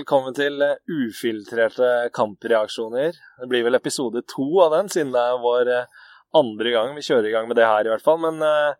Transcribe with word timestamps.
velkommen 0.00 0.32
til 0.36 0.62
eh, 0.64 0.78
ufiltrerte 0.88 2.08
kampreaksjoner. 2.16 3.16
Det 3.40 3.48
blir 3.50 3.66
vel 3.66 3.76
episode 3.76 4.22
to 4.30 4.46
av 4.64 4.72
den, 4.76 4.88
siden 4.92 5.12
det 5.12 5.20
er 5.20 5.42
vår 5.42 5.70
eh, 5.74 6.06
andre 6.36 6.72
gang 6.72 6.94
vi 6.96 7.04
kjører 7.04 7.28
i 7.28 7.32
gang 7.34 7.50
med 7.50 7.58
det 7.58 7.66
her, 7.68 7.84
i 7.84 7.92
hvert 7.92 8.04
fall. 8.04 8.20
Men 8.22 8.38
uh, 8.40 8.70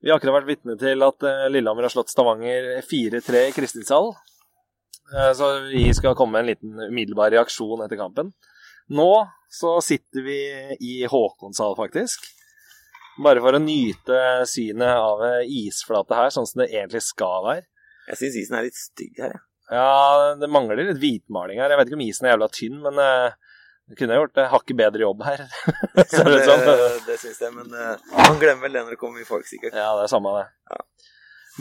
vi 0.00 0.08
har 0.08 0.20
akkurat 0.20 0.38
vært 0.38 0.52
vitne 0.52 0.76
til 0.78 1.02
at 1.02 1.26
uh, 1.26 1.48
Lillehammer 1.50 1.88
har 1.88 1.92
slått 1.92 2.12
Stavanger 2.12 2.78
4-3 2.86 3.42
i 3.48 3.54
Kristinsdal. 3.56 4.12
Uh, 5.10 5.32
så 5.34 5.50
vi 5.66 5.88
skal 5.98 6.14
komme 6.16 6.38
med 6.38 6.44
en 6.44 6.52
liten 6.52 6.86
umiddelbar 6.86 7.34
reaksjon 7.34 7.82
etter 7.82 7.98
kampen. 7.98 8.30
Nå 8.94 9.10
så 9.52 9.74
sitter 9.82 10.24
vi 10.24 10.38
i 10.78 10.94
Håkonshall, 11.10 11.74
faktisk. 11.74 12.30
Bare 13.18 13.42
for 13.42 13.58
å 13.58 13.64
nyte 13.66 14.46
synet 14.48 14.94
av 14.94 15.26
isflate 15.42 16.22
her, 16.22 16.32
sånn 16.32 16.46
som 16.48 16.62
det 16.62 16.70
egentlig 16.70 17.02
skal 17.10 17.48
være. 17.50 17.66
Jeg 18.12 18.22
syns 18.22 18.44
isen 18.46 18.62
er 18.62 18.70
litt 18.70 18.78
stygg 18.78 19.18
her, 19.26 19.34
jeg. 19.34 19.42
Ja, 19.42 19.51
det 19.70 20.50
mangler 20.50 20.80
litt 20.80 21.00
hvitmaling 21.00 21.60
her. 21.62 21.72
Jeg 21.72 21.80
vet 21.80 21.90
ikke 21.90 21.98
om 21.98 22.04
isen 22.04 22.26
er 22.26 22.34
jævla 22.34 22.48
tynn, 22.52 22.78
men 22.84 23.00
uh, 23.00 23.56
jeg 23.90 23.98
kunne 24.00 24.18
gjort 24.18 24.36
det 24.38 24.46
hakket 24.52 24.78
bedre 24.78 25.04
jobb 25.04 25.24
her. 25.26 25.44
ja, 25.96 26.04
det 26.28 26.44
sånn. 26.46 26.64
det, 26.66 26.76
det 27.08 27.18
syns 27.22 27.42
jeg, 27.44 27.54
men 27.56 27.72
uh, 27.72 28.14
man 28.18 28.40
glemmer 28.42 28.66
vel 28.66 28.78
det 28.78 28.84
når 28.84 28.96
det 28.96 29.00
kommer 29.00 29.22
mye 29.22 29.28
folk, 29.28 29.48
sikkert. 29.48 29.76
Ja, 29.76 29.92
det 29.98 30.06
er 30.06 30.12
samme 30.12 30.34
det. 30.38 30.46
Ja. 30.72 30.80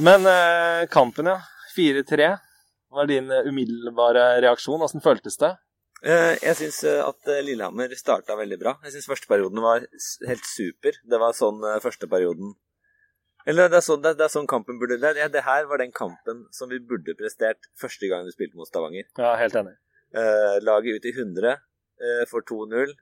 Men 0.08 0.28
uh, 0.28 0.86
kampen, 0.92 1.32
ja. 1.32 1.40
4-3. 1.76 2.32
Hva 2.92 3.06
er 3.06 3.12
din 3.12 3.32
umiddelbare 3.32 4.26
reaksjon? 4.44 4.82
Åssen 4.84 5.04
føltes 5.04 5.40
det? 5.40 5.54
Jeg 6.02 6.58
syns 6.58 6.80
at 6.90 7.30
Lillehammer 7.46 7.94
starta 7.96 8.34
veldig 8.36 8.58
bra. 8.60 8.74
Jeg 8.84 8.96
syns 8.96 9.08
første 9.08 9.30
perioden 9.30 9.62
var 9.64 9.86
helt 10.28 10.48
super. 10.50 10.98
Det 11.08 11.20
var 11.22 11.36
sånn 11.38 11.62
første 11.84 12.10
perioden 12.12 12.56
eller 13.50 13.72
det 13.72 13.80
er, 13.80 13.86
sånn, 13.86 14.02
det, 14.04 14.16
det 14.20 14.26
er 14.28 14.34
sånn, 14.34 14.50
kampen 14.50 14.80
burde 14.82 15.00
det, 15.02 15.14
det, 15.34 15.44
her 15.46 15.66
var 15.70 15.82
den 15.82 15.94
kampen 15.96 16.46
som 16.56 16.70
vi 16.72 16.82
burde 16.84 17.16
prestert 17.18 17.70
første 17.80 18.10
gang 18.12 18.28
vi 18.28 18.36
spilte 18.36 18.60
mot 18.60 18.70
Stavanger. 18.70 19.08
Ja, 19.18 19.34
helt 19.40 19.58
enig. 19.58 19.78
Eh, 20.12 20.58
laget 20.66 21.00
ut 21.00 21.08
i 21.08 21.14
100 21.16 21.54
eh, 21.56 22.24
for 22.30 22.46
2-0 22.46 22.94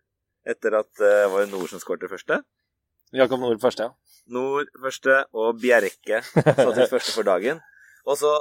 etter 0.50 0.78
at 0.80 1.02
eh, 1.03 1.25
var 1.31 1.44
det 1.44 1.52
Nord 1.52 1.72
som 1.72 1.81
skåret 1.81 2.08
første. 2.11 2.39
Jakob 3.16 3.41
Nord 3.41 3.59
første, 3.61 3.89
ja. 3.89 4.22
Nord 4.30 4.69
første 4.83 5.23
og 5.33 5.58
Bjerke 5.61 6.22
satt 6.30 6.75
til 6.78 6.91
første 6.91 7.16
for 7.16 7.25
dagen. 7.25 7.61
Og 8.06 8.19
så 8.19 8.35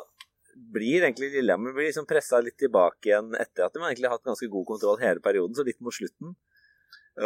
blir 0.75 1.07
egentlig 1.07 1.31
Lillehammer 1.33 1.77
liksom 1.81 2.07
pressa 2.09 2.41
litt 2.43 2.59
tilbake 2.61 3.11
igjen 3.11 3.33
etter 3.39 3.67
at 3.67 3.75
de 3.75 3.81
egentlig 3.81 4.09
har 4.11 4.19
hatt 4.19 4.27
ganske 4.27 4.49
god 4.53 4.67
kontroll 4.69 5.01
hele 5.01 5.23
perioden, 5.25 5.55
så 5.57 5.65
litt 5.67 5.81
mot 5.85 5.95
slutten 5.95 6.35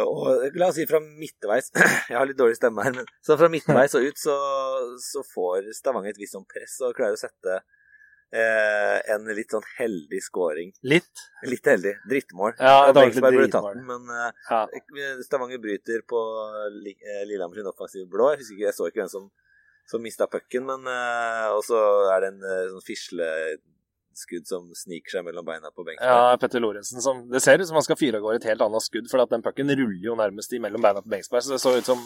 og 0.01 0.57
la 0.57 0.69
oss 0.71 0.79
si 0.79 0.87
fra 0.89 0.99
midtveis 1.03 1.69
Jeg 2.09 2.17
har 2.17 2.25
litt 2.29 2.39
dårlig 2.39 2.57
stemme 2.57 2.85
her, 2.85 2.95
men 2.97 3.09
så 3.25 3.37
fra 3.39 3.49
midtveis 3.51 3.95
og 3.99 4.07
ut 4.07 4.19
så, 4.19 4.35
så 5.03 5.23
får 5.33 5.69
Stavanger 5.77 6.15
et 6.15 6.21
visst 6.21 6.37
sånn 6.37 6.47
press 6.49 6.79
og 6.81 6.95
klarer 6.97 7.17
å 7.17 7.21
sette 7.21 7.59
eh, 8.33 8.97
en 9.13 9.29
litt 9.37 9.53
sånn 9.53 9.65
heldig 9.77 10.21
scoring. 10.25 10.73
Litt? 10.89 11.25
Litt 11.47 11.69
heldig. 11.69 11.93
Drittmål. 12.09 12.55
Ja, 12.57 12.89
det 12.89 13.21
var 13.21 13.37
den, 13.69 13.85
Men 13.87 14.09
eh, 14.09 14.43
ja. 14.49 14.63
Stavanger 15.25 15.61
bryter 15.63 16.03
på 16.09 16.21
eh, 16.57 17.23
Lillehammer 17.29 17.61
sin 17.61 17.69
offensive 17.69 18.09
blå. 18.09 18.33
Jeg, 18.33 18.47
ikke, 18.47 18.65
jeg 18.67 18.77
så 18.77 18.89
ikke 18.89 19.03
hvem 19.03 19.13
som, 19.13 19.29
som 19.89 20.03
mista 20.03 20.27
pucken, 20.31 20.65
men 20.69 20.89
eh, 20.89 21.51
Og 21.53 21.61
så 21.67 21.79
er 22.15 22.25
det 22.25 22.33
en 22.33 22.49
eh, 22.49 22.65
sånn 22.73 22.87
fisle 22.87 23.29
skudd 24.19 24.47
som 24.49 24.65
sniker 24.77 25.17
seg 25.17 25.25
mellom 25.27 25.45
beina 25.47 25.71
på 25.71 25.85
benken. 25.85 26.03
Ja, 26.05 26.35
Petter 26.39 26.61
Lorentzen 26.63 27.01
som 27.03 27.23
Det 27.31 27.41
ser 27.43 27.61
ut 27.61 27.67
som 27.69 27.79
han 27.79 27.85
skal 27.85 27.97
fyre 27.99 28.19
av 28.19 28.25
gårde 28.25 28.41
et 28.41 28.47
helt 28.51 28.63
annet 28.65 28.85
skudd, 28.85 29.09
for 29.11 29.23
at 29.23 29.33
den 29.33 29.43
pucken 29.45 29.71
ruller 29.71 30.05
jo 30.07 30.17
nærmest 30.19 30.53
mellom 30.63 30.83
beina 30.83 31.03
på 31.03 31.11
Bengsberg. 31.13 31.45
Så 31.45 31.55
det 31.55 31.61
så 31.63 31.73
ut 31.77 31.89
som 31.89 32.01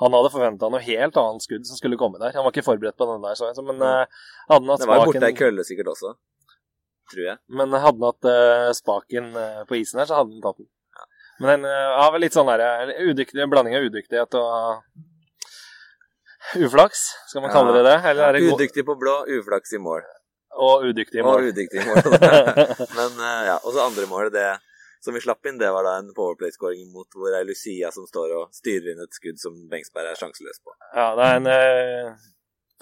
han 0.00 0.18
hadde 0.18 0.32
forventa 0.34 0.70
noe 0.72 0.82
helt 0.84 1.20
annet 1.22 1.46
skudd 1.46 1.68
som 1.68 1.78
skulle 1.78 2.00
komme 2.00 2.20
der. 2.22 2.34
Han 2.36 2.46
var 2.46 2.54
ikke 2.54 2.66
forberedt 2.66 2.98
på 2.98 3.08
den 3.12 3.24
der, 3.24 3.38
så 3.38 3.50
jeg. 3.50 3.64
Men 3.68 3.82
uh, 3.84 4.26
hadde 4.50 4.60
han 4.60 4.74
hatt 4.74 4.84
spaken 4.84 4.88
Det 4.88 4.92
var 4.92 5.00
jo 5.02 5.12
borte 5.12 5.30
ei 5.30 5.38
kølle 5.38 5.68
sikkert 5.68 5.92
også, 5.94 6.14
tror 7.14 7.24
jeg. 7.28 7.38
Men 7.60 7.78
hadde 7.78 7.96
han 7.96 8.10
hatt 8.10 8.30
uh, 8.32 8.72
spaken 8.76 9.32
uh, 9.38 9.62
på 9.68 9.80
isen 9.82 10.02
her, 10.02 10.10
så 10.10 10.20
hadde 10.20 10.36
han 10.36 10.44
tatt 10.44 10.60
den. 10.62 10.70
Ja. 10.98 11.08
Men 11.44 11.54
den 11.54 11.70
har 12.00 12.12
vel 12.14 12.26
litt 12.26 12.36
sånn 12.36 12.50
der, 12.50 12.92
udyktig, 13.12 13.48
blanding 13.52 13.78
av 13.78 13.88
udyktighet 13.88 14.38
og 14.40 14.84
Uflaks, 16.56 16.98
skal 17.30 17.44
man 17.44 17.52
kalle 17.52 17.72
det 17.76 17.84
det? 17.86 17.98
Eller 18.10 18.26
er 18.26 18.36
det 18.36 18.50
Udyktig 18.52 18.84
på 18.84 18.96
blå, 18.98 19.14
uflaks 19.38 19.72
i 19.72 19.80
mål. 19.80 20.02
Og 20.60 20.84
udyktige 20.90 21.24
mål. 21.24 21.40
Og 21.40 21.52
udyktige 21.52 21.86
mål. 21.86 22.02
Men 22.98 23.16
uh, 23.16 23.40
ja, 23.48 23.56
og 23.56 23.72
så 23.72 23.86
andre 23.86 24.06
målet, 24.10 24.34
det 24.36 24.50
som 25.02 25.16
vi 25.16 25.22
slapp 25.24 25.46
inn, 25.48 25.58
det 25.58 25.70
var 25.74 25.86
da 25.86 25.96
en 25.98 26.12
powerplay-skåring 26.14 26.84
mot 26.94 27.08
hvor 27.16 27.32
det 27.32 27.40
er 27.40 27.48
Lucia 27.48 27.90
som 27.90 28.04
står 28.06 28.36
og 28.36 28.52
styrer 28.54 28.92
inn 28.92 29.00
et 29.02 29.16
skudd 29.16 29.40
som 29.42 29.56
Bengsberg 29.72 30.12
er 30.12 30.20
sjanseløs 30.20 30.60
på. 30.62 30.76
Ja, 30.94 31.08
det 31.18 31.26
er 31.26 31.40
en 31.40 31.48
uh, 31.50 32.28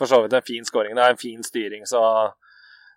for 0.00 0.08
så 0.08 0.22
vidt 0.22 0.36
en 0.36 0.46
fin 0.46 0.64
skåring. 0.64 0.96
Det 0.96 1.04
er 1.04 1.14
en 1.14 1.20
fin 1.20 1.42
styring, 1.44 1.86
så 1.88 2.00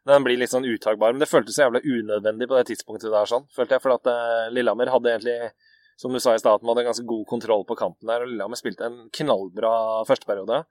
den 0.08 0.24
blir 0.26 0.40
litt 0.40 0.52
sånn 0.52 0.68
uttakbar. 0.68 1.12
Men 1.12 1.24
det 1.24 1.32
føltes 1.32 1.58
så 1.58 1.66
jævla 1.66 1.84
unødvendig 1.84 2.48
på 2.50 2.58
det 2.60 2.68
tidspunktet 2.72 3.12
der, 3.12 3.30
sånn, 3.30 3.48
følte 3.56 3.78
jeg. 3.78 3.84
For 3.84 3.96
at 3.98 4.10
uh, 4.12 4.52
Lillehammer 4.56 4.92
hadde 4.94 5.12
egentlig, 5.12 5.52
som 6.00 6.16
du 6.16 6.22
sa 6.24 6.36
i 6.36 6.42
starten, 6.42 6.70
hadde 6.72 6.86
ganske 6.88 7.08
god 7.08 7.26
kontroll 7.30 7.68
på 7.68 7.78
kampen 7.80 8.12
der. 8.12 8.24
Og 8.24 8.32
Lillehammer 8.32 8.60
spilte 8.60 8.88
en 8.88 9.02
knallbra 9.20 9.74
førsteperiode. 10.10 10.64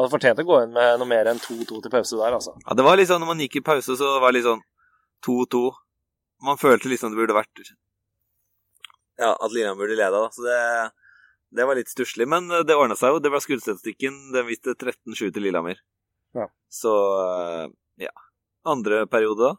Hadde 0.00 0.12
fortjent 0.14 0.38
å 0.40 0.46
gå 0.48 0.58
inn 0.64 0.70
med 0.72 0.94
noe 0.96 1.08
mer 1.08 1.28
enn 1.28 1.40
2-2 1.42 1.82
til 1.84 1.92
pause 1.92 2.16
der, 2.16 2.32
altså. 2.38 2.54
Ja, 2.64 2.76
det 2.78 2.84
var 2.86 2.96
litt 2.96 3.10
sånn 3.10 3.20
når 3.20 3.28
man 3.34 3.42
gikk 3.44 3.58
i 3.60 3.64
pause, 3.66 3.96
så 4.00 4.14
var 4.22 4.32
det 4.32 4.38
litt 4.38 4.46
sånn 4.46 4.62
2-2. 5.26 5.60
Man 6.48 6.56
følte 6.56 6.88
liksom 6.88 7.12
det 7.12 7.20
burde 7.20 7.36
vært 7.36 7.60
Ja, 9.20 9.34
at 9.34 9.52
Lillehammer 9.52 9.82
burde 9.82 9.98
leda, 9.98 10.22
da. 10.24 10.30
Så 10.32 10.46
det, 10.46 10.56
det 11.60 11.66
var 11.68 11.76
litt 11.76 11.92
stusslig. 11.92 12.24
Men 12.32 12.48
det 12.48 12.78
ordna 12.78 12.96
seg 12.96 13.12
jo. 13.12 13.20
Det 13.20 13.32
var 13.34 13.44
skuddstatistikken. 13.44 14.16
Den 14.32 14.48
viste 14.48 14.72
13-7 14.72 15.26
til 15.26 15.44
Lillehammer. 15.44 15.82
Ja. 16.32 16.46
Så 16.72 16.94
eh, 17.20 17.66
ja. 18.06 18.14
Andre 18.64 19.02
periode, 19.12 19.50
da? 19.50 19.52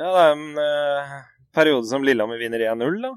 Ja, 0.00 0.08
det 0.08 0.24
er 0.24 0.32
en 0.32 0.64
eh, 0.64 1.12
periode 1.52 1.92
som 1.92 2.08
Lillehammer 2.08 2.40
vinner 2.40 2.64
1-0, 2.72 2.96
da. 3.04 3.12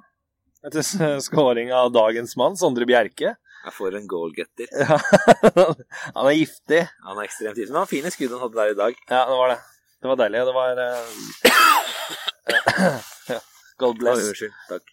Etter 0.68 0.84
skåring 1.24 1.72
av 1.72 1.94
dagens 1.96 2.36
mann, 2.36 2.60
Sondre 2.60 2.88
Bjerke. 2.90 3.38
Jeg 3.66 3.74
får 3.74 3.96
en 3.98 4.08
goalgetter. 4.09 4.68
Ja. 4.78 4.98
han 6.18 6.28
er 6.30 6.36
giftig. 6.38 6.81
Han 7.08 7.18
er 7.18 7.24
ekstremt 7.26 7.58
giftig. 7.58 7.72
Men 7.72 7.80
han 7.80 7.88
har 7.88 7.94
fine 7.94 8.12
skudd 8.14 8.36
han 8.36 8.44
hadde 8.46 8.59
der 8.59 8.74
i 8.76 8.78
dag. 8.78 8.94
Ja, 9.09 9.24
det 9.26 9.38
var 9.40 9.48
det. 9.53 9.59
Det 10.02 10.08
var 10.12 10.18
deilig. 10.22 10.40
Det 10.46 10.56
var 10.59 10.72
uh... 10.86 11.06
God 13.81 13.98
bless. 14.00 14.22
Unnskyld. 14.30 14.54
Takk. 14.70 14.86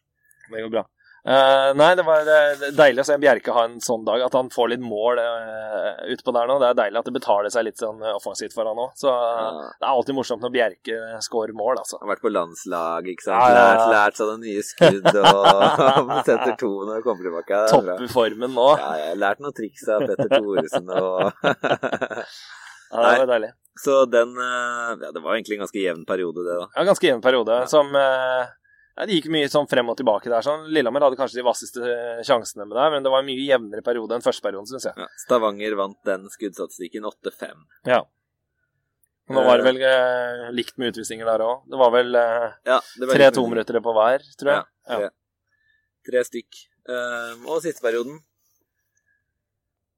Det 0.49 0.63
går 0.65 0.73
bra. 0.73 0.85
Uh, 1.23 1.71
nei, 1.79 1.93
det 1.95 2.03
var 2.03 2.27
deilig 2.75 3.05
å 3.05 3.07
se 3.07 3.15
Bjerke 3.23 3.53
ha 3.55 3.63
en 3.69 3.77
sånn 3.83 4.03
dag. 4.03 4.25
At 4.27 4.35
han 4.35 4.49
får 4.51 4.73
litt 4.73 4.83
mål 4.83 5.21
uh, 5.23 6.01
utpå 6.11 6.33
der 6.35 6.49
nå. 6.51 6.57
Det 6.59 6.71
er 6.73 6.79
deilig 6.81 6.99
at 6.99 7.09
det 7.09 7.15
betaler 7.15 7.53
seg 7.55 7.67
litt 7.69 7.79
sånn 7.79 8.01
offensivt 8.11 8.57
for 8.57 8.67
han 8.67 8.81
òg. 8.83 8.97
Så 8.99 9.13
uh, 9.13 9.61
det 9.71 9.87
er 9.87 9.93
alltid 9.93 10.17
morsomt 10.19 10.43
når 10.43 10.55
Bjerke 10.57 10.99
scorer 11.23 11.55
mål, 11.55 11.79
altså. 11.85 12.01
Han 12.01 12.09
har 12.09 12.17
vært 12.17 12.25
på 12.25 12.33
landslag, 12.35 13.11
ikke 13.13 13.27
sant. 13.29 13.39
Ja, 13.39 13.53
ja, 13.53 13.61
ja. 13.61 13.69
Lært, 13.69 13.93
lært 13.95 14.19
seg 14.19 14.33
noen 14.33 14.43
nye 14.49 14.65
skudd 14.67 15.21
og 15.23 16.17
setter 16.29 16.57
to 16.59 16.73
når 16.81 16.97
han 16.97 17.05
kommer 17.07 17.29
tilbake. 17.29 17.61
Topper 17.71 18.11
formen 18.17 18.57
nå. 18.59 18.67
Ja, 18.83 18.89
jeg 18.99 19.13
har 19.13 19.21
lært 19.23 19.45
noen 19.45 19.55
triks 19.61 19.87
av 19.95 20.03
Petter 20.09 20.33
Thoresen 20.35 20.91
og 20.91 21.23
Ja, 22.93 22.99
det 23.07 23.21
var 23.23 23.31
deilig. 23.31 23.53
Så 23.81 24.03
den 24.11 24.35
Ja, 24.37 25.13
det 25.15 25.23
var 25.23 25.37
egentlig 25.37 25.57
en 25.57 25.63
ganske 25.63 25.81
jevn 25.81 26.03
periode, 26.09 26.43
det, 26.45 26.59
da. 26.59 26.67
Ja, 26.75 26.85
ganske 26.91 27.09
jevn 27.09 27.23
periode, 27.25 27.63
som 27.71 27.95
ja, 28.97 29.07
Det 29.09 29.17
gikk 29.17 29.29
mye 29.33 29.51
sånn 29.53 29.69
frem 29.71 29.89
og 29.89 29.97
tilbake 29.99 30.29
der. 30.29 30.45
sånn. 30.45 30.67
Lillehammer 30.69 31.07
hadde 31.07 31.19
kanskje 31.21 31.41
de 31.41 31.47
vasseste 31.47 31.85
eh, 31.87 32.25
sjansene 32.27 32.67
med 32.67 32.77
det, 32.77 32.89
men 32.95 33.07
det 33.07 33.13
var 33.13 33.23
en 33.23 33.29
mye 33.31 33.47
jevnere 33.47 33.85
periode 33.87 34.17
enn 34.17 34.25
første 34.25 34.45
perioden, 34.45 34.69
syns 34.69 34.89
jeg. 34.91 34.97
Ja, 35.01 35.07
Stavanger 35.25 35.79
vant 35.79 36.01
den 36.09 36.27
skuddstatistikken 36.33 37.09
8-5. 37.09 37.63
Ja. 37.89 38.03
Og 39.31 39.39
nå 39.39 39.45
var 39.47 39.61
det 39.61 39.69
vel 39.71 39.81
eh, 39.87 40.51
likt 40.53 40.77
med 40.83 40.93
utvisninger 40.93 41.29
der 41.29 41.45
òg. 41.47 41.65
Det 41.71 41.79
var 41.81 41.95
vel 41.95 42.19
eh, 42.19 42.49
ja, 42.69 42.79
tre 43.15 43.31
tominuttere 43.33 43.81
på 43.85 43.95
hver, 43.97 44.27
tror 44.41 44.53
jeg. 44.53 44.69
Ja, 44.91 44.99
tre. 44.99 45.09
tre 46.11 46.25
stykk. 46.29 46.63
Uh, 46.83 47.39
og 47.47 47.61
siste 47.63 47.79
perioden 47.79 48.17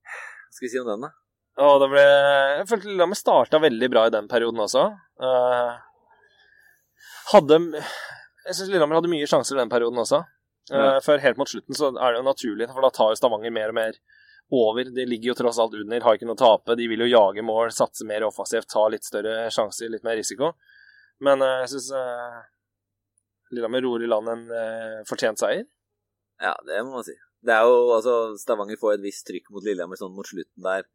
Hva 0.04 0.50
skal 0.52 0.66
vi 0.66 0.68
si 0.68 0.76
om 0.76 0.90
den, 0.90 1.06
da? 1.06 1.08
Å, 1.64 1.78
det 1.80 1.86
ble, 1.88 2.02
jeg 2.58 2.66
følte 2.68 2.90
Lillehammer 2.90 3.16
starta 3.16 3.60
veldig 3.62 3.88
bra 3.88 4.02
i 4.04 4.12
den 4.12 4.28
perioden 4.28 4.60
også. 4.60 4.82
Uh, 5.22 5.72
hadde 7.30 7.56
jeg 8.44 8.56
syns 8.56 8.70
Lillehammer 8.70 8.98
hadde 9.00 9.12
mye 9.12 9.28
sjanser 9.28 9.56
i 9.56 9.62
den 9.62 9.72
perioden 9.72 10.00
også. 10.02 10.20
Ja. 10.72 10.96
Uh, 10.96 10.98
før 11.04 11.20
helt 11.20 11.40
mot 11.40 11.50
slutten 11.50 11.76
så 11.76 11.90
er 11.92 12.14
det 12.14 12.20
jo 12.20 12.28
naturlig, 12.28 12.68
for 12.72 12.84
da 12.84 12.92
tar 12.94 13.12
jo 13.12 13.18
Stavanger 13.20 13.52
mer 13.52 13.72
og 13.72 13.76
mer 13.76 13.98
over. 14.54 14.88
De 14.96 15.06
ligger 15.08 15.32
jo 15.32 15.36
tross 15.40 15.60
alt 15.60 15.76
under, 15.78 16.04
har 16.04 16.18
ikke 16.18 16.28
noe 16.28 16.38
å 16.38 16.42
tape. 16.42 16.76
De 16.80 16.88
vil 16.90 17.04
jo 17.04 17.10
jage 17.10 17.44
mål, 17.44 17.72
satse 17.74 18.06
mer 18.08 18.26
offensivt, 18.28 18.70
ta 18.72 18.86
litt 18.92 19.06
større 19.06 19.50
sjanser, 19.54 19.92
litt 19.92 20.04
mer 20.06 20.18
risiko. 20.20 20.54
Men 21.24 21.44
uh, 21.44 21.60
jeg 21.64 21.74
syns 21.74 21.92
uh, 21.96 22.42
Lillehammer 23.52 23.84
ror 23.86 24.02
i 24.02 24.10
land 24.10 24.32
en 24.32 24.44
fortjent 25.08 25.40
seier. 25.40 25.64
Ja, 26.42 26.56
det 26.66 26.80
må 26.82 26.98
man 26.98 27.06
si. 27.06 27.14
Det 27.44 27.52
er 27.52 27.68
jo, 27.68 27.92
altså, 27.94 28.34
Stavanger 28.40 28.80
får 28.80 28.96
et 28.96 29.04
visst 29.04 29.26
trykk 29.28 29.52
mot 29.52 29.64
Lillehammer 29.64 30.00
sånn 30.00 30.14
mot 30.16 30.26
slutten 30.26 30.64
der. 30.64 30.88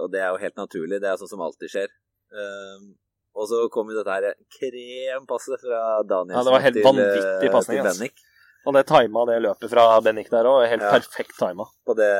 og 0.00 0.06
det 0.14 0.20
er 0.22 0.30
jo 0.30 0.38
helt 0.40 0.56
naturlig. 0.56 1.00
Det 1.02 1.10
er 1.10 1.18
sånn 1.20 1.32
som 1.32 1.42
alltid 1.44 1.72
skjer. 1.72 1.92
Uh, 2.30 2.94
og 3.40 3.48
så 3.48 3.60
kom 3.72 3.88
jo 3.88 3.96
dette 3.96 4.16
her 4.16 4.34
krempasset 4.52 5.62
fra 5.62 6.00
Daniel 6.04 6.36
ja, 6.36 6.42
det 6.44 6.52
var 6.52 6.64
helt 6.66 6.76
til, 6.76 6.84
vanvittig 6.84 7.52
passning, 7.54 7.78
til 7.80 7.86
Bennik. 7.88 8.24
Og 8.68 8.76
det 8.76 8.82
tima 8.90 9.22
det 9.30 9.38
løpet 9.40 9.72
fra 9.72 9.84
Bennik 10.04 10.28
der 10.32 10.48
òg. 10.50 10.66
Helt 10.68 10.84
ja. 10.84 10.90
perfekt 10.92 11.38
tima. 11.38 11.64
På 11.88 11.96
det 11.96 12.10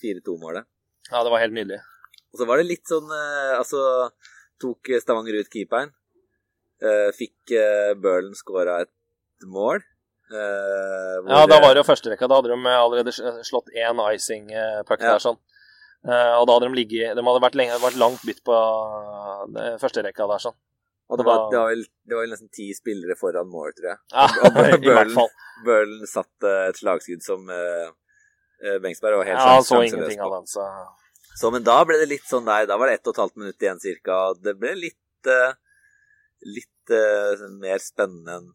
4-2-målet. 0.00 0.64
Ja, 1.10 1.20
det 1.20 1.34
var 1.34 1.42
helt 1.42 1.56
nydelig. 1.56 1.82
Og 2.32 2.40
så 2.40 2.48
var 2.48 2.58
det 2.58 2.70
litt 2.70 2.88
sånn 2.88 3.10
eh, 3.12 3.52
Altså 3.58 3.82
tok 4.62 4.88
Stavanger 5.02 5.36
ut 5.36 5.50
keeperen. 5.52 5.92
Eh, 6.80 7.10
fikk 7.16 7.52
Burlen 8.00 8.32
skåra 8.38 8.80
et 8.86 9.44
mål. 9.44 9.84
Ja, 10.32 11.44
da 11.44 11.58
var 11.60 11.74
det 11.74 11.82
jo 11.82 11.88
førsterekka. 11.90 12.26
Da 12.30 12.40
hadde 12.40 12.54
de 12.56 12.72
allerede 12.72 13.12
slått 13.44 13.68
én 13.76 14.00
icing-puck 14.08 15.04
ja. 15.04 15.12
der, 15.12 15.20
sånn. 15.22 15.36
Uh, 16.04 16.36
og 16.36 16.46
da 16.46 16.58
hadde 16.58 16.68
de 16.68 16.76
ligget 16.76 17.16
De 17.16 17.22
hadde 17.24 17.40
vært, 17.40 17.54
lenge, 17.56 17.76
vært 17.80 17.96
langt 17.96 18.24
bytt 18.28 18.42
på 18.44 18.54
uh, 18.54 19.76
førsterekka 19.80 20.26
der, 20.28 20.42
sånn. 20.42 20.56
Og 21.12 21.20
det 21.20 21.24
var, 21.28 21.46
det, 21.52 21.60
var 21.60 21.70
vel, 21.72 21.84
det 22.08 22.16
var, 22.16 22.24
vel, 22.24 22.32
nesten 22.32 22.50
ti 22.52 22.66
spillere 22.76 23.16
foran 23.20 23.48
mål, 23.52 23.72
tror 23.76 23.90
jeg. 23.90 23.98
Ja, 24.12 24.26
i 24.80 24.88
hvert 24.88 25.14
fall. 25.16 25.32
Burlen 25.66 26.08
satt 26.08 26.46
et 26.48 26.80
slagskudd 26.80 27.24
som 27.24 27.44
Bengsberg 28.80 29.20
var 29.20 29.28
helt 29.28 29.36
Ja, 29.36 29.50
han 29.58 29.66
så 29.66 29.82
ingenting 29.84 30.22
av 30.24 30.32
den, 30.38 30.48
så 30.48 30.64
så, 31.34 31.50
men 31.50 31.64
da 31.66 31.80
ble 31.86 31.98
det 31.98 32.10
litt 32.12 32.26
sånn 32.30 32.46
der 32.46 32.68
Da 32.70 32.78
var 32.78 32.90
det 32.90 33.00
ett 33.00 33.08
og 33.10 33.16
et 33.16 33.22
halvt 33.24 33.40
minutt 33.42 33.64
igjen 33.64 33.80
cirka. 33.82 34.18
Det 34.38 34.54
ble 34.58 34.74
litt 34.78 35.30
uh, 35.30 35.56
litt 36.46 36.94
uh, 36.94 37.46
mer 37.58 37.82
spennende 37.82 38.38
enn 38.38 38.52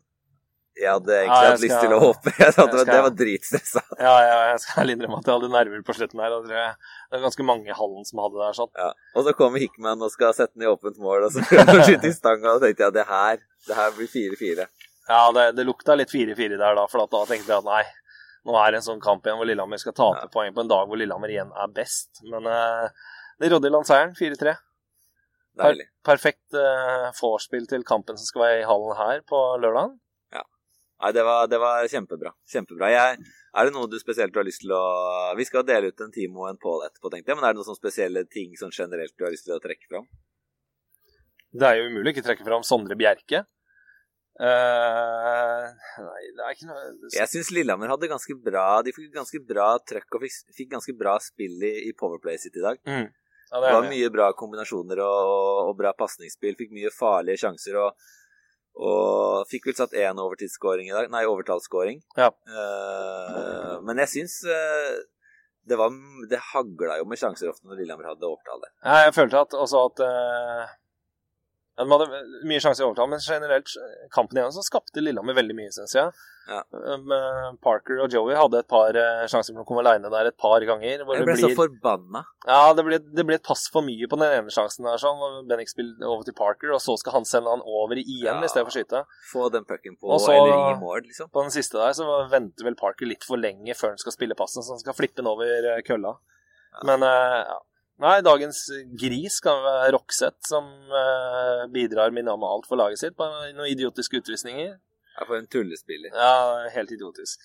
jeg 0.80 0.90
hadde 0.96 1.16
egentlig 1.16 1.36
ja, 1.36 1.44
jeg 1.44 1.54
hatt 1.54 1.64
lyst 1.64 1.82
til 1.84 1.94
å 1.94 2.00
håpe. 2.02 2.34
Jeg 2.40 2.56
skal, 2.56 2.70
det, 2.72 2.98
var 3.06 3.16
dritstressa. 3.20 3.84
Ja, 4.06 4.14
ja, 4.24 4.38
jeg 4.54 4.62
skal 4.64 4.92
innrømme 4.94 5.20
at 5.20 5.28
jeg 5.28 5.36
hadde 5.36 5.50
nerver 5.52 5.82
på 5.86 5.96
slutten 5.98 6.22
her. 6.24 6.36
Det 6.48 6.62
var 7.12 7.24
ganske 7.26 7.46
mange 7.46 7.68
i 7.68 7.76
hallen 7.76 8.08
som 8.08 8.22
hadde 8.24 8.38
det 8.38 8.46
der. 8.46 8.58
sånn. 8.60 8.72
Ja. 8.80 8.90
Og 9.20 9.28
så 9.28 9.34
kommer 9.36 9.64
Hickman 9.64 10.06
og 10.06 10.14
skal 10.14 10.36
sette 10.38 10.56
den 10.56 10.68
i 10.68 10.72
åpent 10.72 11.02
mål, 11.04 11.28
og 11.28 11.36
så 11.36 11.44
prøver 11.44 11.68
han 11.68 11.84
å 11.84 11.88
skyte 11.90 12.08
i 12.08 12.16
stanga. 12.16 12.54
Og 12.54 12.62
da 12.62 12.70
tenkte 12.70 12.86
jeg 12.88 12.96
det 12.96 13.06
her, 13.10 13.44
det 13.68 13.80
her 13.82 13.94
blir 13.98 14.12
4-4. 14.16 14.68
Ja, 15.10 15.22
det, 15.36 15.46
det 15.58 15.68
lukta 15.68 15.98
litt 16.00 16.14
4-4 16.14 16.56
der 16.56 16.80
da, 16.80 16.88
for 16.88 17.04
da 17.04 17.24
tenkte 17.28 17.52
jeg 17.52 17.60
at 17.60 17.68
nei, 17.68 17.84
nå 18.48 18.56
er 18.62 18.72
det 18.72 18.80
en 18.80 18.88
sånn 18.88 19.04
kamp 19.04 19.26
igjen 19.26 19.40
hvor 19.40 19.50
Lillehammer 19.50 19.82
skal 19.82 19.96
tape 19.98 20.26
ja. 20.28 20.32
poeng 20.32 20.56
på 20.56 20.64
en 20.64 20.72
dag 20.72 20.88
hvor 20.88 21.00
Lillehammer 21.02 21.34
igjen 21.34 21.52
er 21.60 21.72
best. 21.76 22.24
Men 22.30 22.48
uh, 22.48 22.88
det 23.42 23.52
rodde 23.52 23.68
i 23.68 23.74
landseieren, 23.74 24.16
4-3. 24.18 24.56
Per 25.60 25.82
perfekt 26.08 26.56
uh, 26.56 27.10
vorspiel 27.18 27.66
til 27.68 27.84
kampen 27.88 28.16
som 28.16 28.30
skal 28.30 28.46
være 28.46 28.62
i 28.62 28.70
hallen 28.70 28.96
her 29.00 29.26
på 29.28 29.42
lørdag. 29.60 29.98
Nei, 31.00 31.12
det 31.16 31.24
var, 31.24 31.46
det 31.48 31.60
var 31.62 31.86
kjempebra. 31.88 32.34
Kjempebra. 32.52 32.90
Jeg, 32.92 33.20
er 33.56 33.68
det 33.68 33.76
noe 33.76 33.88
du 33.88 33.96
spesielt 34.02 34.36
har 34.36 34.44
lyst 34.48 34.66
til 34.66 34.74
å 34.76 34.84
Vi 35.40 35.46
skal 35.48 35.64
dele 35.68 35.94
ut 35.94 36.02
en 36.04 36.12
Timo 36.12 36.44
og 36.44 36.50
en 36.50 36.60
Pål 36.60 36.90
etterpå, 36.90 37.12
tenkte 37.14 37.32
jeg. 37.32 37.40
Men 37.40 37.48
er 37.48 37.56
det 37.56 37.62
noen 37.62 37.78
spesielle 37.78 38.26
ting 38.28 38.52
sånn 38.60 38.76
generelt 38.76 39.16
du 39.16 39.24
har 39.24 39.32
lyst 39.32 39.48
til 39.48 39.56
å 39.56 39.62
trekke 39.64 39.88
fram? 39.88 40.10
Det 41.50 41.70
er 41.70 41.80
jo 41.80 41.88
umulig 41.88 42.12
å 42.12 42.14
ikke 42.18 42.26
trekke 42.28 42.46
fram 42.46 42.68
Sondre 42.68 43.00
Bjerke. 43.00 43.46
Uh, 44.40 45.66
nei, 46.00 46.20
det 46.36 46.44
er 46.44 46.54
ikke 46.54 46.68
noe 46.70 46.84
det... 46.92 47.10
Jeg 47.16 47.28
syns 47.28 47.50
Lillehammer 47.52 47.92
hadde 47.92 48.08
ganske 48.08 48.38
bra 48.40 48.78
De 48.88 48.94
fikk 48.96 49.10
ganske 49.12 49.42
bra 49.44 49.66
trøkk 49.84 50.16
og 50.16 50.24
fikk, 50.24 50.38
fikk, 50.56 50.70
ganske 50.78 50.94
bra 50.96 51.18
spill 51.20 51.58
i, 51.68 51.74
i 51.90 51.92
Powerplay 51.92 52.40
sitt 52.40 52.56
i 52.56 52.64
dag. 52.64 52.80
Mm. 52.88 53.10
Ja, 53.50 53.58
det, 53.58 53.66
det, 53.66 53.74
var 53.74 53.90
mye 53.90 54.12
bra 54.14 54.30
kombinasjoner 54.40 55.02
og, 55.04 55.66
og 55.66 55.74
bra 55.80 55.92
pasningsspill. 55.98 56.56
Fikk 56.60 56.72
mye 56.76 56.92
farlige 56.96 57.44
sjanser 57.44 57.80
og, 57.82 58.10
og 58.80 59.48
fikk 59.52 59.70
vel 59.70 59.78
satt 59.78 59.96
én 59.98 60.20
overtidsskåring 60.24 60.88
i 60.88 60.96
dag. 60.96 61.10
Nei, 61.12 61.26
overtallsskåring. 61.28 62.00
Ja. 62.20 62.30
Uh, 62.48 63.80
men 63.84 64.00
jeg 64.06 64.14
syns 64.14 64.40
uh, 64.48 65.00
det, 65.68 65.76
var, 65.80 65.92
det 66.32 66.40
hagla 66.54 67.00
jo 67.02 67.08
med 67.10 67.20
sjanser 67.20 67.52
ofte 67.52 67.68
når 67.68 67.82
Lillehammer 67.82 68.14
hadde 68.14 68.30
overtall 68.30 68.64
Ja, 68.64 69.04
jeg 69.08 69.18
følte 69.18 69.44
at, 69.44 69.58
også 69.58 69.88
at 69.90 70.06
uh 70.08 70.78
de 71.80 71.88
hadde 71.88 72.24
mye 72.50 72.60
sjanser 72.64 72.84
i 72.84 72.88
overtall, 72.90 73.08
men 73.12 73.22
generelt 73.24 73.72
kampen 74.14 74.40
igjen 74.40 74.52
så 74.56 74.66
skapte 74.66 75.04
Lillehammer 75.04 75.38
veldig 75.38 75.56
mye, 75.56 75.72
syns 75.72 75.96
jeg. 75.96 76.12
Ja. 76.50 76.64
Eh, 76.74 77.46
Parker 77.62 78.02
og 78.04 78.14
Joey 78.14 78.34
hadde 78.36 78.64
et 78.64 78.70
par 78.72 78.98
sjanser 79.30 79.54
for 79.54 79.62
å 79.62 79.68
komme 79.70 79.84
aleine 79.84 80.10
der 80.12 80.32
et 80.32 80.38
par 80.40 80.64
ganger. 80.66 81.04
jeg 81.04 81.08
ble 81.08 81.28
blir... 81.30 81.44
så 81.44 81.52
forbanna. 81.56 82.24
Ja, 82.48 82.74
det 82.76 82.86
ble, 82.88 83.00
det 83.00 83.26
ble, 83.28 83.38
et 83.38 83.46
pass 83.46 83.68
for 83.72 83.86
mye 83.86 84.10
på 84.10 84.20
den 84.20 84.40
ene 84.42 84.54
sjansen 84.54 84.90
der, 84.90 84.98
sånn. 85.02 85.46
Bennik 85.50 85.72
spiller 85.72 86.10
over 86.10 86.26
til 86.28 86.36
Parker, 86.38 86.74
og 86.76 86.82
så 86.84 86.98
skal 87.00 87.20
han 87.20 87.30
sende 87.30 87.54
han 87.54 87.64
over 87.64 88.02
igjen 88.02 88.34
ja. 88.34 88.42
i 88.42 88.52
stedet 88.52 88.66
for 88.66 88.74
å 88.74 88.78
skyte. 88.80 89.04
Få 89.30 89.48
den 89.54 89.70
pucken 89.70 89.96
på, 89.96 90.18
så, 90.20 90.36
eller 90.36 90.74
i 90.74 90.76
mål, 90.82 91.06
liksom. 91.08 91.32
På 91.32 91.46
den 91.46 91.54
siste 91.56 91.80
der 91.80 91.96
så 91.96 92.10
venter 92.34 92.68
vel 92.68 92.80
Parker 92.80 93.08
litt 93.10 93.28
for 93.28 93.40
lenge 93.40 93.78
før 93.78 93.94
han 93.96 94.02
skal 94.02 94.18
spille 94.18 94.38
passen, 94.40 94.66
så 94.66 94.76
han 94.76 94.84
skal 94.84 94.98
flippe 94.98 95.22
den 95.22 95.32
over 95.32 95.48
eh, 95.48 95.82
kølla. 95.86 96.18
Ja. 96.80 96.86
Men 96.92 97.06
ja. 97.06 97.58
Nei, 98.00 98.20
dagens 98.24 98.62
gris 98.96 99.42
kan 99.44 99.60
være 99.66 99.92
Roxette, 99.98 100.48
som 100.48 100.70
uh, 100.88 101.66
bidrar 101.74 102.14
minimalt 102.16 102.70
for 102.70 102.80
laget 102.80 103.02
sitt 103.02 103.18
på 103.20 103.28
noen 103.28 103.68
idiotiske 103.68 104.22
utvisninger. 104.22 104.78
Ja, 105.18 105.26
for 105.26 105.36
en 105.36 105.50
tullespiller. 105.52 106.14
Ja, 106.16 106.70
helt 106.72 106.94
idiotisk. 106.96 107.44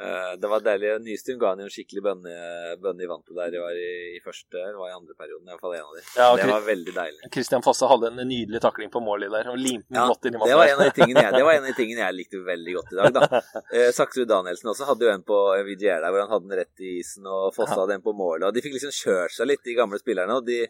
Uh, 0.00 0.32
det 0.40 0.48
var 0.48 0.62
deilig. 0.64 0.94
Nystuen 1.04 1.36
ga 1.40 1.50
han 1.52 1.60
jo 1.60 1.66
en 1.68 1.72
skikkelig 1.72 2.02
bønne, 2.06 2.34
bønne 2.80 3.04
i 3.04 3.08
vantet 3.10 3.34
der 3.36 3.50
det 3.52 3.60
var 3.60 3.76
i, 3.76 3.90
i 4.16 4.20
første 4.24 4.56
eller 4.56 4.78
var 4.80 4.88
i 4.88 4.94
andre 4.96 5.16
perioden. 5.18 5.44
I 5.44 5.52
hvert 5.52 5.64
fall 5.66 5.74
en 5.76 5.90
av 5.90 5.98
de. 5.98 6.04
Ja, 6.16 6.28
det 6.40 6.46
var 6.48 6.64
veldig 6.64 6.94
deilig. 6.96 7.30
Christian 7.34 7.64
Fosse 7.66 7.90
hadde 7.90 8.08
en 8.08 8.22
nydelig 8.24 8.62
takling 8.64 8.92
på 8.94 9.02
målet 9.04 9.32
der 9.34 9.50
og 9.52 9.60
limte 9.60 9.92
den 9.92 10.00
ja, 10.00 10.06
godt 10.08 10.24
inn 10.30 10.38
i 10.38 10.40
matta. 10.40 10.48
Det 10.48 10.58
var, 10.60 10.72
en 10.72 10.80
av 10.80 10.88
de 10.88 10.96
tingene 10.96 11.26
jeg, 11.26 11.34
det 11.36 11.44
var 11.44 11.58
en 11.58 11.66
av 11.66 11.68
de 11.68 11.76
tingene 11.82 12.04
jeg 12.06 12.16
likte 12.16 12.42
veldig 12.46 12.76
godt 12.78 12.94
i 12.94 13.00
dag, 13.02 13.18
da. 13.18 13.42
Eh, 13.76 13.90
Saksrud 13.94 14.26
Danielsen 14.30 14.70
også 14.72 14.86
hadde 14.88 15.06
jo 15.06 15.10
en 15.12 15.22
på 15.26 15.36
VGR 15.66 16.00
der 16.02 16.10
hvor 16.10 16.22
han 16.24 16.32
hadde 16.32 16.48
den 16.48 16.58
rett 16.58 16.82
i 16.82 16.94
isen, 17.02 17.26
og 17.28 17.52
Fosse 17.54 17.76
hadde 17.76 17.98
en 17.98 18.04
på 18.04 18.14
målet. 18.16 18.48
Og 18.48 18.56
de 18.56 18.62
fikk 18.64 18.78
liksom 18.78 18.94
kjørt 18.94 19.36
seg 19.36 19.50
litt, 19.50 19.62
de 19.66 19.76
gamle 19.76 20.00
spillerne, 20.00 20.38
og 20.40 20.48
de, 20.48 20.64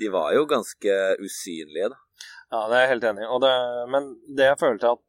de 0.00 0.10
var 0.12 0.32
jo 0.34 0.46
ganske 0.50 0.96
usynlige, 1.20 1.92
da. 1.92 2.00
Ja, 2.52 2.66
det 2.68 2.76
er 2.76 2.82
jeg 2.82 2.92
helt 2.96 3.08
enig 3.12 3.24
i. 3.24 3.52
Men 3.92 4.08
det 4.36 4.48
jeg 4.50 4.60
følte 4.60 4.96
at 4.96 5.04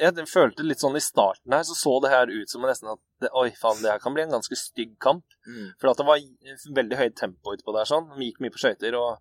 jeg 0.00 0.26
følte 0.30 0.64
litt 0.64 0.82
sånn 0.82 0.96
i 0.96 1.02
starten 1.04 1.54
her, 1.54 1.64
så 1.66 1.76
så 1.76 1.96
det 2.04 2.12
her 2.12 2.30
ut 2.32 2.52
som 2.52 2.64
nesten 2.64 2.92
at 2.94 3.00
det, 3.22 3.30
Oi, 3.36 3.50
faen, 3.58 3.82
det 3.82 3.92
her 3.92 4.00
kan 4.02 4.14
bli 4.16 4.24
en 4.24 4.32
ganske 4.32 4.56
stygg 4.56 4.94
kamp. 5.02 5.26
Mm. 5.46 5.74
For 5.80 5.90
at 5.90 6.00
det 6.00 6.06
var 6.08 6.22
veldig 6.78 6.98
høyt 7.00 7.18
tempo 7.20 7.54
utpå 7.56 7.74
der, 7.76 7.88
sånn. 7.88 8.08
De 8.14 8.30
gikk 8.30 8.40
mye 8.40 8.54
på 8.54 8.62
skøyter, 8.62 8.96
og 8.96 9.20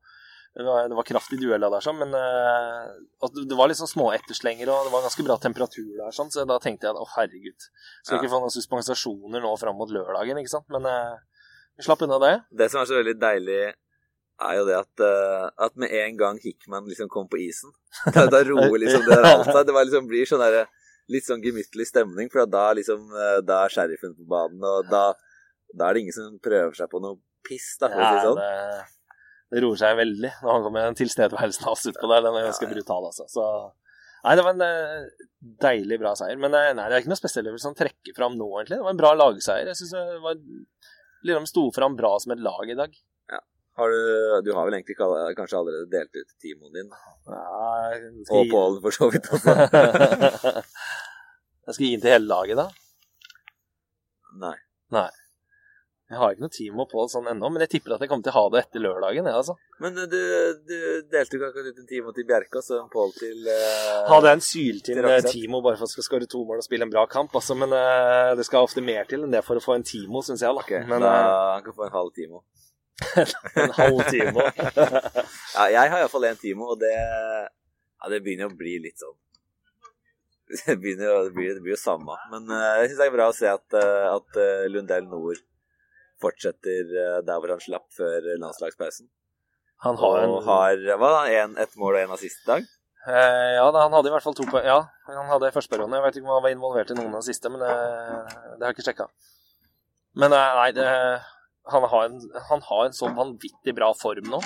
det 0.56 0.66
var, 0.66 0.88
det 0.90 0.98
var 0.98 1.08
kraftig 1.08 1.42
duell 1.42 1.66
der, 1.66 1.84
sånn. 1.84 2.00
Men 2.00 2.16
uh, 2.16 3.36
det 3.36 3.58
var 3.60 3.72
litt 3.72 3.82
sånn 3.82 3.92
små 3.92 4.10
etterslenger, 4.16 4.72
og 4.72 4.88
det 4.88 4.94
var 4.96 5.04
ganske 5.06 5.28
bra 5.28 5.38
temperatur 5.44 5.92
der, 5.98 6.16
sånn. 6.16 6.32
Så 6.34 6.48
da 6.50 6.60
tenkte 6.64 6.88
jeg 6.88 6.96
at 6.96 7.04
å, 7.04 7.10
herregud, 7.18 7.68
skal 8.00 8.18
ja. 8.18 8.22
ikke 8.22 8.32
få 8.32 8.42
noen 8.46 8.56
suspensasjoner 8.56 9.44
nå 9.44 9.54
fram 9.60 9.78
mot 9.80 9.92
lørdagen, 9.94 10.40
ikke 10.40 10.56
sant. 10.56 10.70
Men 10.74 10.88
uh, 10.88 11.20
vi 11.76 11.88
slapp 11.88 12.08
unna 12.08 12.22
det. 12.24 12.34
Det 12.64 12.72
som 12.72 12.82
er 12.82 12.90
så 12.90 13.00
veldig 13.02 13.20
deilig 13.20 13.62
er 14.48 14.58
jo 14.60 14.66
det 14.68 14.76
at, 14.80 15.04
uh, 15.04 15.48
at 15.66 15.76
med 15.80 15.94
en 16.02 16.20
gang 16.20 16.40
Hickman 16.42 16.88
liksom 16.90 17.10
kom 17.12 17.28
på 17.32 17.40
isen, 17.44 17.74
da, 18.16 18.28
da 18.32 18.44
roer 18.48 18.78
liksom 18.82 19.06
det 19.08 19.18
der 19.18 19.32
alt 19.34 19.50
seg. 19.50 19.66
Det 19.68 19.76
var 19.76 19.88
liksom, 19.88 20.08
blir 20.10 20.30
sånn 20.30 20.44
der, 20.44 20.70
litt 21.12 21.28
sånn 21.28 21.44
gemyttlig 21.44 21.90
stemning, 21.90 22.30
for 22.32 22.50
da, 22.50 22.70
liksom, 22.78 23.10
uh, 23.16 23.40
da 23.46 23.64
er 23.66 23.76
sheriffen 23.76 24.16
på 24.18 24.28
banen, 24.30 24.62
og 24.64 24.88
da, 24.92 25.10
da, 25.74 25.90
er 25.90 25.98
det 25.98 26.06
ingen 26.06 26.16
som 26.16 26.38
prøver 26.44 26.78
seg 26.78 26.92
på 26.92 27.02
noe 27.04 27.20
piss, 27.46 27.74
da, 27.82 27.92
for 27.92 28.04
å 28.04 28.14
si 28.14 28.24
sånn. 28.28 28.40
Det, 28.44 29.18
det 29.50 29.66
roer 29.66 29.82
seg 29.82 29.98
veldig 29.98 30.32
når 30.44 30.54
han 30.54 30.66
kommer 30.68 30.88
med 30.88 31.00
tilstedeværelsen 31.00 31.66
hans 31.66 31.88
utpå 31.90 32.10
der. 32.12 32.26
Den 32.26 32.38
er 32.38 32.50
ganske 32.52 32.70
brutal, 32.70 33.10
altså. 33.10 33.26
Så 33.32 33.46
Nei, 34.20 34.34
det 34.36 34.44
var 34.44 34.52
en 34.52 35.06
deilig 35.64 35.98
bra 36.02 36.12
seier. 36.20 36.36
Men 36.44 36.52
nei, 36.52 36.74
det 36.76 36.84
er 36.90 36.98
ikke 37.00 37.14
noe 37.14 37.20
spesielt 37.22 37.48
jeg 37.48 37.56
vil 37.56 37.62
sånn 37.64 37.78
trekke 37.80 38.16
fram 38.18 38.36
nå, 38.36 38.48
egentlig. 38.58 38.76
Det 38.76 38.84
var 38.84 38.96
en 38.96 39.00
bra 39.00 39.14
lagseier. 39.16 39.70
Jeg 39.72 39.80
syns 39.80 39.94
det 39.96 40.18
var 40.26 40.42
Lillehammer 41.24 41.52
sto 41.52 41.66
fram 41.76 41.96
bra 42.00 42.14
som 42.22 42.34
et 42.36 42.44
lag 42.44 42.68
i 42.68 42.78
dag. 42.80 42.94
Har 43.80 43.94
du, 43.94 44.02
du, 44.44 44.52
har 44.58 44.68
vel 44.68 44.78
egentlig 44.80 44.98
kanskje 45.00 45.60
allerede 45.62 45.88
delt 45.94 46.20
ut 46.20 46.36
timoen 46.44 46.76
din? 46.76 46.92
Nei, 47.32 48.12
og 48.28 48.52
Pål, 48.52 48.78
for 48.84 48.96
så 48.96 49.10
vidt 49.14 49.32
også. 49.32 49.56
jeg 51.70 51.78
skal 51.78 51.86
gi 51.86 51.96
den 51.96 52.04
til 52.04 52.16
hele 52.18 52.28
laget, 52.28 52.60
da? 52.60 52.68
Nei. 54.44 54.58
Nei. 54.94 55.10
Jeg 56.10 56.18
har 56.18 56.32
ikke 56.34 56.42
noe 56.42 56.54
Timo 56.54 56.84
på 56.90 57.04
sånn 57.06 57.28
ennå, 57.30 57.52
men 57.54 57.62
jeg 57.62 57.70
tipper 57.76 57.94
at 57.94 58.02
jeg 58.02 58.10
kommer 58.10 58.26
til 58.26 58.34
å 58.34 58.40
ha 58.40 58.50
det 58.50 58.62
etter 58.64 58.82
lørdagen. 58.82 59.28
Ja, 59.30 59.36
altså. 59.44 59.54
Men 59.78 59.94
du, 59.94 60.16
du 60.66 60.78
delte 61.14 61.38
ikke 61.38 61.52
ut 61.54 61.68
en 61.84 61.90
Timo 61.92 62.14
til 62.16 62.26
Bjerke 62.26 62.58
og 62.58 62.66
så 62.66 62.80
en 62.80 62.90
Pål 62.90 63.14
til 63.14 63.46
uh, 63.46 64.08
Hadde 64.10 64.32
jeg 64.32 64.40
en 64.40 64.44
syltynn 64.48 65.06
eh, 65.06 65.20
Timo 65.28 65.62
bare 65.62 65.78
for 65.78 65.86
at 65.86 65.94
jeg 65.94 66.00
skal 66.00 66.08
skåre 66.08 66.30
to 66.32 66.42
mål 66.50 66.64
og 66.64 66.66
spille 66.66 66.88
en 66.88 66.94
bra 66.96 67.04
kamp, 67.12 67.36
altså, 67.38 67.54
men 67.62 67.76
uh, 67.78 68.34
det 68.40 68.48
skal 68.48 68.66
ofte 68.66 68.82
mer 68.82 69.06
til 69.12 69.28
enn 69.28 69.36
det 69.36 69.44
for 69.46 69.62
å 69.62 69.64
få 69.64 69.78
en 69.78 69.86
Timo, 69.86 70.24
syns 70.26 70.42
jeg. 70.42 70.50
Da. 70.50 70.66
Okay, 70.66 70.82
men, 70.90 71.06
da 71.06 71.14
han 71.54 71.68
kan 71.68 71.78
få 71.78 71.86
en 71.86 71.94
halv 72.00 72.10
Timo. 72.18 72.42
en 73.64 73.74
halv 73.78 74.04
time. 74.10 74.46
ja, 75.56 75.66
jeg 75.74 75.92
har 75.94 75.98
iallfall 76.02 76.28
én 76.30 76.40
time, 76.40 76.68
og 76.68 76.80
det, 76.82 76.94
ja, 76.94 78.12
det 78.12 78.22
begynner 78.26 78.50
å 78.50 78.58
bli 78.60 78.78
litt 78.84 79.00
sånn 79.02 79.18
Det 80.66 80.76
begynner 80.82 81.14
å 81.14 81.22
bli, 81.34 81.52
det 81.54 81.62
blir 81.62 81.76
jo 81.76 81.82
samme. 81.82 82.16
Men 82.32 82.50
uh, 82.50 82.82
jeg 82.82 82.90
syns 82.90 83.04
det 83.04 83.08
er 83.08 83.16
bra 83.16 83.30
å 83.30 83.38
se 83.38 83.52
at, 83.52 83.68
uh, 83.78 84.16
at 84.16 84.42
uh, 84.42 84.66
Lundell 84.72 85.06
Nord 85.12 85.44
fortsetter 86.20 86.90
der 87.24 87.38
hvor 87.40 87.54
han 87.54 87.62
slapp 87.64 87.86
før 87.96 88.26
landslagspausen. 88.42 89.08
Han 89.86 89.96
har, 89.96 90.18
en... 90.26 90.34
har 90.44 90.82
hva, 91.00 91.12
en, 91.32 91.54
et 91.56 91.78
mål 91.80 91.96
og 91.96 92.02
en 92.02 92.16
assist 92.18 92.42
i 92.44 92.50
dag? 92.50 92.66
Eh, 93.08 93.52
ja, 93.56 93.64
han 93.72 93.94
hadde 93.96 94.10
i 94.10 94.12
hvert 94.12 94.26
fall 94.26 94.36
to 94.36 94.44
på 94.50 94.60
Ja, 94.60 94.82
han 95.08 95.30
hadde 95.32 95.52
førsteperioden. 95.56 95.56
første 95.56 95.72
periode. 95.72 95.96
Jeg 95.96 96.04
vet 96.04 96.18
ikke 96.20 96.28
om 96.28 96.34
han 96.34 96.44
var 96.44 96.56
involvert 96.56 96.92
i 96.92 96.98
noen 96.98 97.14
av 97.16 97.24
de 97.24 97.30
siste, 97.32 97.50
men 97.50 97.64
det, 97.64 97.70
det 98.58 98.66
har 98.66 98.74
jeg 98.74 98.76
ikke 98.76 98.88
sjekka. 98.90 99.08
Men 100.20 100.36
nei, 100.36 100.72
det 100.76 100.90
han 101.74 101.86
har, 101.92 102.10
en, 102.10 102.20
han 102.50 102.66
har 102.66 102.86
en 102.86 102.96
så 102.96 103.10
vanvittig 103.16 103.76
bra 103.78 103.92
form 103.98 104.30
nå. 104.32 104.42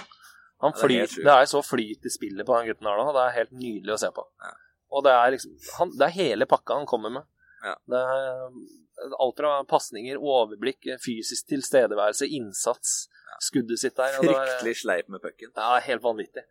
Flyt, 0.63 1.17
det, 1.17 1.23
er 1.23 1.25
det, 1.25 1.33
er 1.33 1.47
så 1.51 1.59
flyt 1.65 2.05
i 2.07 2.11
spillet 2.13 2.47
på 2.47 2.55
den 2.55 2.69
gutten 2.71 2.87
her 2.87 3.01
nå. 3.01 3.09
Det 3.15 3.23
er 3.25 3.35
helt 3.41 3.51
nydelig 3.57 3.97
å 3.97 3.99
se 3.99 4.09
på. 4.15 4.23
Ja. 4.45 4.53
Og 4.93 5.03
det 5.03 5.11
er 5.17 5.33
liksom 5.33 5.57
han, 5.79 5.91
Det 5.97 6.07
er 6.07 6.15
hele 6.15 6.47
pakka 6.47 6.77
han 6.79 6.87
kommer 6.87 7.11
med. 7.11 7.27
Ja. 7.63 7.73
Det 7.89 7.99
er 7.99 9.17
alt 9.19 9.39
fra 9.39 9.53
pasninger, 9.67 10.19
overblikk, 10.21 10.87
fysisk 11.03 11.49
tilstedeværelse, 11.51 12.29
innsats, 12.37 12.95
skuddet 13.43 13.81
sitt 13.81 13.97
der. 13.99 14.15
Fryktelig 14.21 14.77
sleip 14.83 15.09
med 15.11 15.23
pucken. 15.23 15.51
Ja, 15.57 15.75
helt 15.83 16.03
vanvittig. 16.05 16.45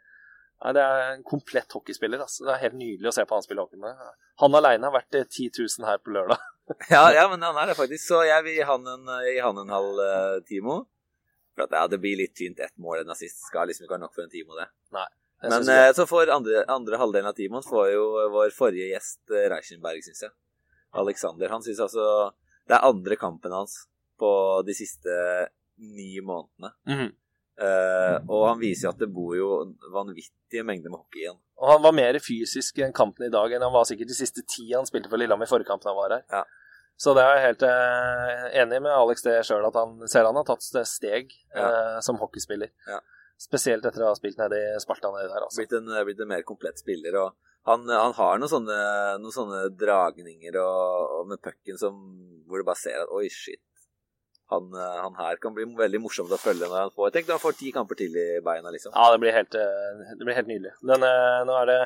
Nei, 0.62 0.72
Det 0.76 0.82
er 0.82 1.12
en 1.14 1.24
komplett 1.26 1.72
hockeyspiller. 1.74 2.22
Altså. 2.22 2.44
Det 2.46 2.54
er 2.54 2.64
helt 2.66 2.78
nydelig 2.78 3.10
å 3.10 3.14
se 3.16 3.24
på 3.26 3.38
han 3.38 3.44
spille 3.46 3.64
hockey 3.64 3.80
med. 3.82 3.98
Han 4.42 4.58
aleine 4.58 4.88
har 4.88 4.94
vært 4.94 5.16
10 5.24 5.50
000 5.58 5.88
her 5.88 6.02
på 6.02 6.14
lørdag. 6.14 6.42
Ja, 6.90 7.04
ja, 7.14 7.28
men 7.30 7.42
han 7.42 7.58
er 7.62 7.72
det 7.72 7.78
faktisk. 7.78 8.04
Så 8.06 8.22
jeg 8.28 8.44
vil 8.46 8.58
gi 8.58 8.66
han 8.68 8.86
en, 8.94 9.10
gi 9.26 9.38
han 9.42 9.58
en 9.62 9.72
halv 9.72 10.02
uh, 10.02 10.36
Timo. 10.48 10.82
For 11.56 11.66
at, 11.66 11.74
ja, 11.76 11.86
det 11.90 12.00
blir 12.02 12.20
litt 12.20 12.34
tynt 12.38 12.60
ett 12.60 12.76
mål 12.80 13.02
en 13.02 13.14
assist. 13.14 13.42
Skal 13.48 13.68
liksom 13.70 13.86
ikke 13.86 13.98
ha 13.98 14.04
nok 14.04 14.14
for 14.16 14.24
en 14.24 14.32
Timo, 14.32 14.56
det. 14.58 14.68
Nei. 14.96 15.08
Men 15.42 15.66
uh, 15.66 15.88
så 15.96 16.06
får 16.06 16.30
andre, 16.30 16.62
andre 16.70 17.00
halvdelen 17.00 17.30
av 17.32 17.34
Timon 17.38 17.64
får 17.66 17.88
jo 17.96 18.04
vår 18.30 18.54
forrige 18.54 18.92
gjest 18.92 19.34
Reichenberg, 19.50 20.04
syns 20.06 20.22
jeg. 20.28 20.34
Alexander. 21.02 21.50
Han 21.50 21.64
syns 21.64 21.80
altså 21.82 22.04
det 22.68 22.76
er 22.76 22.86
andre 22.86 23.18
kampen 23.18 23.54
hans 23.54 23.74
på 24.20 24.30
de 24.66 24.74
siste 24.76 25.16
ni 25.76 26.20
månedene. 26.20 26.72
Mm 26.86 26.98
-hmm. 26.98 27.10
Uh, 27.62 28.16
og 28.32 28.48
han 28.48 28.60
viser 28.60 28.86
jo 28.86 28.92
at 28.94 29.00
det 29.02 29.12
bor 29.12 29.36
jo 29.36 29.48
vanvittige 29.92 30.64
mengder 30.64 30.90
med 30.90 30.98
hockey 30.98 31.20
igjen. 31.20 31.38
Og 31.60 31.68
han 31.72 31.82
var 31.82 31.92
mer 31.92 32.18
fysisk 32.18 32.78
i 32.78 32.88
kampen 32.96 33.26
i 33.26 33.30
dag 33.30 33.52
enn 33.52 33.62
han 33.62 33.72
var 33.72 33.84
sikkert 33.84 34.08
de 34.08 34.14
siste 34.14 34.42
ti 34.48 34.72
han 34.72 34.86
spilte 34.86 35.10
for 35.10 35.20
Lillehammer 35.20 35.46
i 35.46 35.50
forrige 35.50 35.68
kamp 35.68 35.84
han 35.84 35.96
var 35.96 36.10
her. 36.16 36.24
Ja. 36.32 36.44
Så 37.02 37.14
det 37.18 37.22
er 37.24 37.32
jeg 37.34 37.46
helt 37.48 37.64
uh, 37.66 38.44
enig 38.62 38.78
med 38.84 38.94
Alex 38.94 39.24
det 39.26 39.40
sjøl, 39.48 39.64
at 39.66 39.78
han 39.78 39.96
ser 40.10 40.28
han 40.28 40.38
har 40.38 40.46
tatt 40.46 40.62
steg 40.86 41.32
ja. 41.50 41.64
eh, 41.64 41.96
som 42.06 42.20
hockeyspiller. 42.20 42.70
Ja. 42.86 43.00
Spesielt 43.42 43.86
etter 43.88 44.04
å 44.04 44.12
ha 44.12 44.18
spilt 44.18 44.38
nede 44.38 44.60
i 44.60 44.76
Sparta 44.82 45.10
nedi 45.10 45.26
der. 45.26 45.42
Altså. 45.42 45.64
Blitt, 45.64 45.74
en, 45.80 45.90
blitt 46.06 46.22
en 46.22 46.30
mer 46.30 46.44
komplett 46.46 46.78
spiller. 46.78 47.18
og 47.18 47.34
han, 47.66 47.86
han 47.90 48.14
har 48.16 48.38
noen 48.38 48.50
sånne, 48.50 48.78
noen 49.22 49.34
sånne 49.34 49.64
dragninger 49.78 50.56
og, 50.62 51.18
og 51.18 51.28
med 51.30 51.42
pucken 51.42 51.78
hvor 51.78 52.58
du 52.58 52.66
bare 52.66 52.80
ser 52.80 53.04
at 53.04 53.12
oi, 53.14 53.28
shit, 53.30 53.62
han, 54.52 54.66
eh, 54.76 54.96
han, 55.00 55.14
her 55.16 55.38
kan 55.42 55.54
bli 55.56 55.64
veldig 55.78 56.00
morsomt 56.02 56.32
å 56.34 56.40
følge 56.40 56.68
når 56.68 56.80
han 56.84 56.94
får 56.96 57.12
Tenk 57.14 57.28
når 57.28 57.38
han 57.38 57.44
får 57.44 57.58
ti 57.60 57.70
kamper 57.74 57.98
til 58.02 58.16
i 58.18 58.26
beina, 58.44 58.72
liksom. 58.74 58.92
Ja, 58.94 59.06
det 59.14 59.20
blir 59.22 59.36
helt, 59.36 59.54
eh, 59.56 60.16
det 60.18 60.26
blir 60.26 60.36
helt 60.36 60.50
nydelig. 60.50 60.74
Den, 60.82 61.06
eh, 61.08 61.38
nå 61.48 61.56
er 61.62 61.70
det 61.70 61.78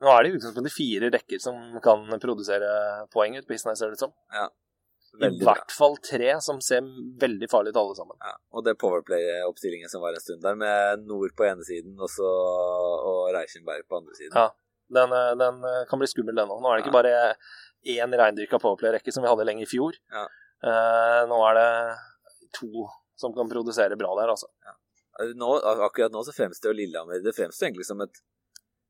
nå 0.00 0.10
er 0.12 0.24
det 0.24 0.30
i 0.30 0.38
utgangspunktet 0.38 0.74
fire 0.74 1.10
rekker 1.12 1.42
som 1.42 1.60
kan 1.84 2.06
produsere 2.22 2.70
poeng 3.12 3.36
ut 3.36 3.46
på 3.48 3.56
isen 3.56 3.76
ser 3.76 3.92
det 3.92 4.00
ut 4.00 4.04
som. 4.06 4.14
Ja, 4.32 4.46
I 5.26 5.30
hvert 5.44 5.74
fall 5.76 5.98
tre 6.04 6.32
som 6.44 6.62
ser 6.64 6.86
veldig 7.20 7.50
farlige 7.52 7.76
ut 7.76 7.80
alle 7.82 7.98
sammen. 7.98 8.18
Ja, 8.24 8.34
og 8.56 8.64
det 8.66 8.78
Powerplay-oppstillingen 8.80 9.92
som 9.92 10.04
var 10.04 10.16
en 10.16 10.24
stund 10.24 10.42
der, 10.46 10.58
med 10.58 11.06
Nord 11.08 11.36
på 11.36 11.46
ene 11.48 11.66
siden 11.66 11.98
og, 12.00 12.08
så, 12.12 12.28
og 13.10 13.22
Reichenberg 13.36 13.84
på 13.88 14.00
andre 14.00 14.16
siden. 14.16 14.36
Ja, 14.36 14.48
den, 14.96 15.16
den 15.40 15.64
kan 15.90 16.00
bli 16.00 16.08
skummel, 16.10 16.38
den 16.38 16.50
òg. 16.50 16.62
Nå 16.62 16.70
er 16.70 16.80
det 16.80 16.86
ikke 16.86 16.96
bare 16.96 17.16
én 17.88 18.16
reindyrka 18.22 18.60
Powerplay-rekke 18.60 19.12
som 19.14 19.24
vi 19.24 19.30
hadde 19.30 19.46
lenge 19.48 19.64
i 19.64 19.70
fjor. 19.70 19.96
Ja. 20.12 20.26
Eh, 20.60 21.22
nå 21.28 21.36
er 21.48 21.56
det 21.56 21.70
to 22.56 22.88
som 23.20 23.32
kan 23.36 23.48
produsere 23.48 23.96
bra 24.00 24.12
der, 24.20 24.32
altså. 24.32 24.48
Ja. 24.64 24.76
Nå, 25.36 25.52
akkurat 25.84 26.12
nå 26.12 26.22
så 26.24 26.32
fremstår 26.32 26.72
Lillehammer 26.72 27.18
Det 27.20 27.34
fremstår 27.36 27.66
egentlig 27.66 27.84
som 27.84 28.00
et, 28.00 28.22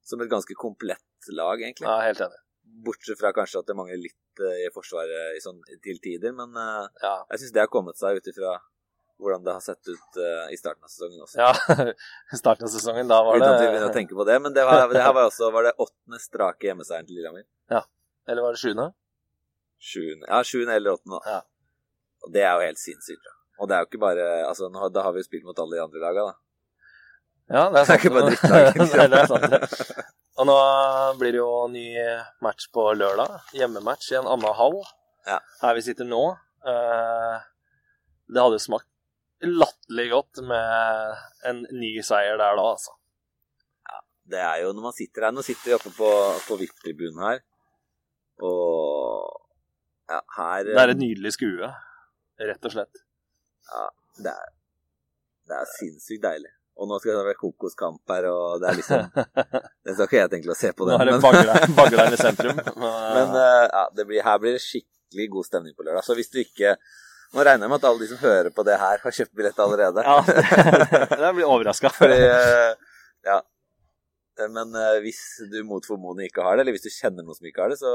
som 0.07 0.23
et 0.23 0.31
ganske 0.31 0.57
komplett 0.59 1.31
lag, 1.37 1.61
egentlig. 1.61 1.87
Ja, 1.89 2.01
helt 2.07 2.23
enig. 2.25 2.41
Bortsett 2.87 3.19
fra 3.19 3.33
kanskje 3.37 3.63
at 3.63 3.69
det 3.69 3.77
mangler 3.77 3.99
litt 4.01 4.43
uh, 4.43 4.57
i 4.63 4.69
Forsvaret 4.75 5.37
i 5.37 5.43
sånn, 5.43 5.61
til 5.85 5.99
tider, 6.03 6.35
men 6.37 6.55
uh, 6.57 6.87
ja. 7.03 7.17
jeg 7.33 7.43
syns 7.43 7.55
det 7.57 7.65
har 7.65 7.73
kommet 7.73 7.99
seg 8.01 8.21
ut 8.21 8.31
ifra 8.31 8.57
hvordan 9.21 9.43
det 9.45 9.53
har 9.53 9.61
sett 9.65 9.91
ut 9.91 10.21
uh, 10.23 10.47
i 10.53 10.57
starten 10.57 10.87
av 10.87 10.93
sesongen 10.93 11.25
også. 11.27 11.41
Ja, 11.43 11.91
starten 12.43 12.69
av 12.69 12.73
sesongen, 12.73 13.11
da 13.11 13.21
var 13.27 13.43
det 13.43 13.51
Uten 13.51 13.89
å 13.91 13.93
tenke 13.95 14.17
på 14.17 14.25
det, 14.29 14.39
men 14.41 14.57
det, 14.57 14.65
var, 14.65 14.87
det 14.93 15.03
her 15.05 15.13
var 15.17 15.29
også 15.29 15.51
var 15.53 15.69
det 15.69 15.75
åttende 15.77 16.23
strake 16.23 16.71
hjemmeseieren 16.71 17.09
til 17.09 17.21
Lillehammer. 17.21 17.45
Ja. 17.73 17.85
Eller 18.31 18.47
var 18.47 18.57
det 18.57 18.63
sjuende? 18.63 18.91
Sjuende, 19.81 20.29
ja, 20.29 20.41
sjuende 20.47 20.79
eller 20.79 20.97
åttende. 20.97 21.21
Ja. 21.27 21.43
Og 22.25 22.33
det 22.35 22.45
er 22.45 22.55
jo 22.55 22.69
helt 22.69 22.81
sinnssykt. 22.81 23.25
Da. 23.25 23.37
Og 23.61 23.69
det 23.69 23.77
er 23.77 23.85
jo 23.85 23.91
ikke 23.91 24.03
bare 24.03 24.27
altså, 24.47 24.69
nå, 24.73 24.89
Da 24.93 25.05
har 25.05 25.15
vi 25.15 25.23
jo 25.23 25.29
spilt 25.29 25.47
mot 25.49 25.59
alle 25.61 25.77
de 25.77 25.85
andre 25.85 26.03
lagene, 26.03 26.33
da. 26.33 26.50
Ja, 27.51 27.67
det 27.75 27.83
er 27.83 27.89
sant. 27.89 28.03
Det 28.05 28.05
er 28.05 28.05
ikke 28.05 28.15
bare 28.15 28.31
drittlag. 28.75 29.11
det 29.11 29.21
er 29.21 29.31
sant. 29.31 30.15
Og 30.41 30.47
nå 30.49 30.57
blir 31.21 31.35
det 31.35 31.41
jo 31.41 31.51
ny 31.73 31.87
match 32.45 32.69
på 32.73 32.87
lørdag. 32.97 33.41
Hjemmematch 33.59 34.13
i 34.13 34.21
en 34.21 34.31
annen 34.31 34.55
hall. 34.57 34.79
Ja. 35.29 35.41
Her 35.61 35.77
vi 35.77 35.83
sitter 35.85 36.09
nå. 36.09 36.23
Eh, 36.71 37.37
det 38.31 38.41
hadde 38.41 38.57
jo 38.57 38.63
smakt 38.63 38.89
latterlig 39.41 40.11
godt 40.13 40.43
med 40.45 41.21
en 41.49 41.63
ny 41.73 41.95
seier 42.05 42.37
der 42.41 42.57
da, 42.59 42.65
altså. 42.75 42.93
Ja, 43.89 44.01
det 44.35 44.43
er 44.45 44.57
jo 44.65 44.73
når 44.77 44.91
man 44.91 44.97
sitter 44.97 45.27
her 45.27 45.33
Nå 45.33 45.45
sitter 45.47 45.71
vi 45.71 45.77
oppe 45.79 45.93
på, 45.97 46.11
på 46.45 46.59
VIP-tribunen 46.61 47.23
her, 47.25 47.41
og 48.45 49.41
ja, 50.11 50.21
her 50.37 50.69
Det 50.69 50.77
er 50.83 50.93
et 50.93 51.01
nydelig 51.01 51.33
skue 51.39 51.73
rett 52.41 52.69
og 52.69 52.73
slett. 52.77 53.03
Ja, 53.71 53.87
det 54.25 54.33
er, 54.33 54.55
det 55.49 55.59
er 55.59 55.73
sinnssykt 55.79 56.25
deilig. 56.25 56.53
Og 56.81 56.89
nå 56.89 56.97
skal 57.01 57.19
det 57.19 57.27
være 57.27 57.37
kokoskamp 57.37 58.13
her, 58.15 58.27
og 58.31 58.63
det 58.63 58.71
er 58.71 58.79
liksom 58.79 59.03
Det 59.85 59.93
skal 59.93 60.07
ikke 60.07 60.19
jeg 60.23 60.33
tenke 60.33 60.53
å 60.55 60.57
se 60.57 60.73
på. 60.73 60.89
Den, 60.89 60.97
nå 60.97 61.05
er 61.05 61.51
det 61.51 61.69
Baglein 61.77 62.17
i 62.17 62.21
sentrum. 62.21 62.57
Men 63.17 63.37
uh, 63.37 63.67
ja, 63.69 63.85
blir, 64.01 64.23
her 64.25 64.41
blir 64.41 64.57
det 64.57 64.65
skikkelig 64.65 65.29
god 65.35 65.49
stemning 65.51 65.77
på 65.77 65.85
lørdag. 65.85 66.07
Så 66.07 66.17
hvis 66.19 66.33
du 66.33 66.41
ikke 66.43 66.77
Nå 67.31 67.45
regner 67.47 67.63
jeg 67.63 67.71
med 67.71 67.79
at 67.79 67.85
alle 67.87 68.03
de 68.03 68.07
som 68.11 68.19
hører 68.25 68.51
på 68.51 68.63
det 68.67 68.75
her, 68.75 68.99
har 69.05 69.15
kjøpt 69.15 69.37
billett 69.39 69.61
allerede. 69.63 70.03
Ja, 70.03 70.17
jeg 71.29 71.35
blir 71.37 71.47
overraska. 71.47 71.93
Uh, 72.03 72.73
Ja. 73.23 73.37
Men 74.41 74.73
uh, 74.75 74.97
hvis 75.05 75.21
du 75.53 75.61
mot 75.69 75.85
formodning 75.87 76.27
ikke 76.27 76.43
har 76.43 76.57
det, 76.57 76.65
eller 76.65 76.75
hvis 76.75 76.89
du 76.89 76.91
kjenner 76.91 77.23
noen 77.23 77.37
som 77.37 77.47
ikke 77.47 77.63
har 77.63 77.71
det, 77.71 77.79
så 77.79 77.93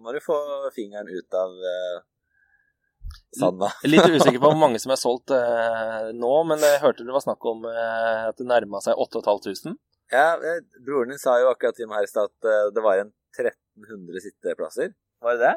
må 0.00 0.14
du 0.16 0.20
få 0.24 0.38
fingeren 0.72 1.10
ut 1.12 1.36
av 1.36 1.52
Sanna. 3.38 3.68
Litt 3.86 4.08
usikker 4.10 4.40
på 4.40 4.48
hvor 4.50 4.58
mange 4.58 4.80
som 4.82 4.92
er 4.94 4.98
solgt 4.98 5.32
eh, 5.34 6.10
nå, 6.16 6.32
men 6.50 6.62
jeg 6.64 6.80
hørte 6.82 7.06
det 7.06 7.14
var 7.14 7.22
snakk 7.24 7.44
om 7.46 7.66
eh, 7.70 8.28
at 8.30 8.38
det 8.40 8.46
nærma 8.48 8.82
seg 8.84 8.98
8500. 8.98 9.76
Ja, 10.10 10.34
eh, 10.34 10.62
broren 10.86 11.12
din 11.14 11.20
sa 11.22 11.36
jo 11.38 11.50
akkurat 11.52 11.78
til 11.78 11.86
meg 11.90 12.02
her 12.02 12.08
i 12.08 12.10
stad 12.10 12.30
at 12.30 12.48
eh, 12.50 12.70
det 12.74 12.82
var 12.82 13.02
en 13.02 13.12
1300 13.38 14.24
sitteplasser. 14.24 14.90
Var 15.22 15.38
det 15.38 15.46
det? 15.46 15.54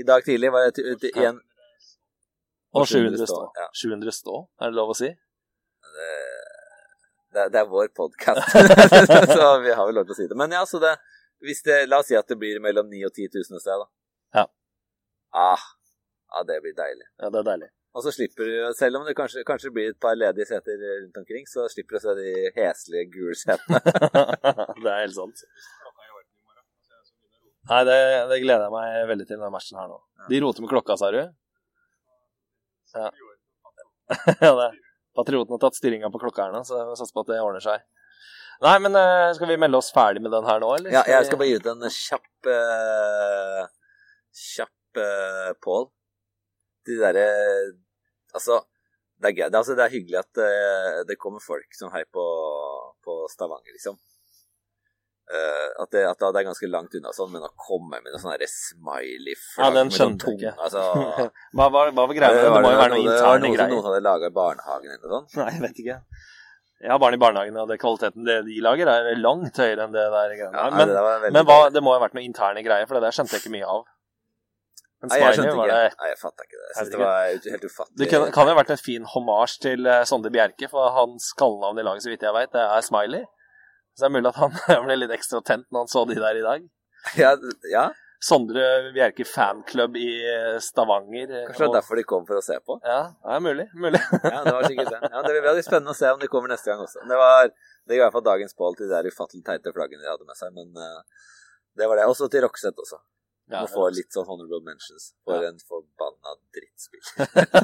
I 0.00 0.06
dag 0.06 0.24
tidlig 0.24 0.52
var 0.52 0.68
det 0.68 1.10
igjen 1.10 1.40
Og 2.76 2.86
700 2.86 3.26
stå. 3.26 3.40
Ja. 3.56 3.66
700 3.74 4.14
stå, 4.14 4.36
er 4.60 4.70
det 4.70 4.78
lov 4.78 4.92
å 4.92 4.98
si? 4.98 5.08
Det, 5.96 6.10
det, 7.34 7.48
det 7.54 7.62
er 7.62 7.72
vår 7.72 7.88
podkast, 7.96 8.52
så 9.34 9.48
vi 9.64 9.72
har 9.72 9.88
vel 9.88 9.98
lov 9.98 10.06
til 10.06 10.14
å 10.14 10.20
si 10.20 10.28
det. 10.30 10.38
Men 10.38 10.54
ja, 10.54 10.62
så 10.68 10.78
det, 10.82 10.94
hvis 11.42 11.64
det 11.66 11.82
La 11.88 11.98
oss 12.04 12.12
si 12.12 12.18
at 12.18 12.28
det 12.30 12.38
blir 12.38 12.60
mellom 12.62 12.86
9000 12.92 13.08
og 13.08 13.16
10 13.16 13.40
000 13.40 13.58
et 13.58 13.64
sted, 13.64 13.82
da. 13.82 13.88
Ja. 14.38 14.46
Ah, 15.48 15.66
ja, 16.30 16.42
det 16.46 16.60
blir 16.64 16.74
deilig. 16.78 17.06
Ja, 17.18 17.30
det 17.30 17.42
er 17.42 17.46
deilig. 17.50 17.70
Og 17.90 18.04
så 18.04 18.12
slipper 18.14 18.46
du, 18.46 18.56
selv 18.78 19.00
om 19.00 19.06
det 19.06 19.16
kanskje, 19.18 19.42
kanskje 19.46 19.72
blir 19.74 19.90
et 19.90 19.98
par 20.02 20.14
ledige 20.14 20.46
seter 20.46 20.78
rundt 20.78 21.16
omkring, 21.18 21.46
så 21.50 21.64
slipper 21.72 21.96
du 21.96 21.98
å 21.98 22.02
se 22.04 22.14
de 22.20 22.34
heslige 22.54 23.08
gule 23.10 23.34
setene. 23.38 23.80
det 24.84 24.92
er 24.92 25.02
helt 25.02 25.16
sant. 25.16 25.42
Nei, 27.70 27.80
det, 27.86 27.98
det, 28.30 28.38
gleder 28.44 28.68
jeg 28.68 28.74
meg 28.74 29.10
veldig 29.10 29.26
til, 29.26 29.36
denne 29.36 29.50
matchen 29.54 29.82
her 29.82 29.90
nå. 29.90 29.98
De 30.30 30.40
roter 30.42 30.64
med 30.64 30.70
klokka, 30.70 30.96
sa 31.00 31.10
du? 31.14 31.20
Ja. 32.94 33.10
ja 34.46 34.54
det. 34.62 34.70
Patrioten 35.18 35.56
har 35.56 35.62
tatt 35.66 35.78
styringa 35.78 36.12
på 36.14 36.22
klokka 36.22 36.46
her 36.46 36.54
nå, 36.54 36.62
så 36.66 36.84
vi 36.92 36.98
satser 36.98 37.16
på 37.16 37.26
at 37.26 37.34
det 37.34 37.42
ordner 37.42 37.64
seg. 37.64 37.82
Nei, 38.62 38.76
men 38.84 38.94
uh, 38.94 39.30
skal 39.34 39.50
vi 39.50 39.58
melde 39.58 39.78
oss 39.80 39.90
ferdig 39.94 40.22
med 40.22 40.30
den 40.34 40.46
her 40.46 40.62
nå, 40.62 40.70
eller? 40.78 40.94
Ja, 40.94 41.02
jeg 41.10 41.26
skal 41.26 41.40
bare 41.40 41.50
gi 41.50 41.58
ut 41.58 41.70
en 41.72 41.86
kjapp 41.90 42.50
uh, 42.54 43.62
Kjapp 44.36 45.00
uh, 45.00 45.56
Pål 45.64 45.88
de 46.90 47.00
derre 47.00 47.26
Altså, 48.30 48.60
det 49.18 49.30
er 49.30 49.34
gøy. 49.34 49.48
Det, 49.48 49.58
altså, 49.58 49.74
det 49.74 49.82
er 49.84 49.92
hyggelig 49.96 50.20
at 50.20 50.38
det, 50.38 50.52
det 51.08 51.18
kommer 51.18 51.42
folk 51.42 51.74
som 51.74 51.90
heier 51.90 52.06
på, 52.14 52.24
på 53.02 53.16
Stavanger, 53.32 53.74
liksom. 53.74 53.98
Uh, 55.30 55.68
at, 55.84 55.90
det, 55.94 56.00
at, 56.08 56.18
det, 56.18 56.40
er 56.40 56.46
ganske 56.48 56.66
langt 56.66 56.94
unna 56.98 57.12
sånn, 57.14 57.28
men 57.30 57.44
å 57.46 57.52
komme 57.54 58.00
med 58.02 58.10
noe 58.10 58.18
sånn 58.18 58.32
smiley-flagg 58.50 59.62
Ja, 59.62 59.68
den 59.76 59.92
skjønte 59.94 60.26
jeg 60.32 60.40
ikke. 60.40 60.54
Altså, 60.58 60.82
hva, 61.58 61.68
var, 61.70 61.92
hva 61.94 62.06
var 62.10 62.16
greia? 62.18 62.34
Det, 62.34 62.48
det 62.48 62.54
må 62.56 62.72
jo 62.72 62.80
være 62.80 62.96
noe 62.96 63.04
interne 63.04 63.52
greier. 63.52 63.70
Noen 63.70 63.86
hadde 63.86 64.00
laga 64.08 64.30
i 64.30 64.34
barnehagen 64.40 64.96
eller 64.96 65.04
noe 65.04 65.20
sånt? 65.20 65.36
Nei, 65.38 65.52
jeg 65.54 65.62
vet 65.68 65.78
ikke. 65.84 65.98
Jeg 66.80 66.90
har 66.94 66.98
barn 67.02 67.14
i 67.14 67.20
barnehagen, 67.20 67.60
og 67.60 67.70
det 67.70 67.76
kvaliteten 67.78 68.26
det 68.26 68.40
de 68.48 68.58
lager, 68.64 68.90
er 68.90 69.22
langt 69.22 69.62
høyere 69.62 69.86
enn 69.86 69.94
det 69.94 70.08
der. 70.16 70.34
Ja, 70.40 70.66
men, 70.74 70.90
det, 70.90 71.32
men 71.36 71.46
hva, 71.46 71.60
det 71.70 71.84
må 71.84 71.92
ha 71.94 72.02
vært 72.02 72.16
noe 72.16 72.24
interne 72.24 72.64
greier, 72.66 72.88
for 72.88 72.98
det 72.98 73.04
der 73.04 73.14
skjønte 73.14 73.36
jeg 73.36 73.44
ikke 73.44 73.54
mye 73.54 73.68
av. 73.68 73.84
Nei, 75.00 75.16
jeg 75.22 75.36
skjønte 75.38 75.52
ikke. 75.54 75.66
Det... 75.70 75.92
Nei, 76.00 76.08
jeg 76.10 76.18
fatta 76.20 76.44
ikke 76.44 76.58
det. 76.58 76.66
Jeg 76.68 76.76
synes 76.76 76.90
det 76.92 77.00
var 77.00 77.20
helt 77.54 77.66
ufattelig. 77.70 77.98
Det 78.02 78.08
kan, 78.10 78.24
kan 78.34 78.48
jo 78.48 78.52
ha 78.52 78.58
vært 78.58 78.72
en 78.74 78.80
fin 78.80 79.06
hommage 79.14 79.56
til 79.64 79.78
Sondre 79.80 80.04
Sonde 80.10 80.32
Bjerke, 80.34 80.68
for 80.72 80.92
hans 80.96 81.30
kallenavn 81.40 81.80
i 81.80 81.86
laget, 81.86 82.04
så 82.04 82.12
vidt 82.12 82.26
jeg 82.26 82.36
veit, 82.36 82.52
det 82.52 82.66
er 82.66 82.84
Smiley. 82.84 83.24
Så 83.96 84.04
det 84.04 84.10
er 84.10 84.14
mulig 84.18 84.30
at 84.30 84.38
han 84.42 84.84
ble 84.86 84.98
litt 85.00 85.16
ekstra 85.16 85.40
tent 85.46 85.66
når 85.72 85.86
han 85.86 85.90
så 85.92 86.04
de 86.08 86.20
der 86.20 86.42
i 86.42 86.46
dag. 86.46 86.68
Ja, 87.16 87.32
ja. 87.72 87.88
Sondre 88.20 88.92
Bjerke 88.92 89.24
fanklubb 89.24 89.94
i 89.96 90.08
eh, 90.28 90.58
Stavanger. 90.60 91.30
Eh, 91.32 91.46
Kanskje 91.48 91.64
det 91.64 91.68
er 91.70 91.76
derfor 91.78 91.96
de 91.96 92.04
kom 92.04 92.26
for 92.28 92.36
å 92.36 92.42
se 92.44 92.58
på? 92.60 92.76
Ja, 92.84 93.14
det 93.16 93.36
er 93.38 93.44
mulig. 93.46 93.64
mulig. 93.72 94.02
ja, 94.34 94.42
det 94.44 94.52
var 94.52 94.66
sikkert 94.68 94.90
det. 94.92 95.00
Ja, 95.08 95.22
det 95.24 95.32
blir 95.38 95.62
spennende 95.64 95.94
å 95.94 95.96
se 95.96 96.10
om 96.12 96.20
de 96.20 96.28
kommer 96.28 96.52
neste 96.52 96.68
gang 96.68 96.82
også. 96.84 97.00
Det 97.08 97.20
var 97.22 97.48
det 97.48 97.96
i 97.96 98.02
hvert 98.02 98.12
fall 98.12 98.26
dagens 98.26 98.52
bål 98.58 98.76
til 98.76 98.90
de 98.90 98.92
der 98.92 99.08
ufattelig 99.08 99.40
teite 99.46 99.72
flaggene 99.72 100.04
de 100.04 100.12
hadde 100.12 100.28
med 100.28 100.36
seg, 100.36 100.52
men 100.52 100.68
uh, 100.76 101.00
det 101.80 101.88
var 101.88 101.96
det. 101.96 102.04
Også 102.12 102.28
til 102.28 102.44
Roxette 102.44 102.84
også. 102.84 103.00
Ja, 103.50 103.64
må 103.64 103.70
få 103.72 103.88
litt 103.94 104.14
sånn 104.14 104.28
honorable 104.28 104.60
mentions 104.62 105.10
for 105.26 105.42
ja. 105.42 105.50
en 105.50 105.58
forbanna 105.66 106.36
drittspill. 106.54 107.02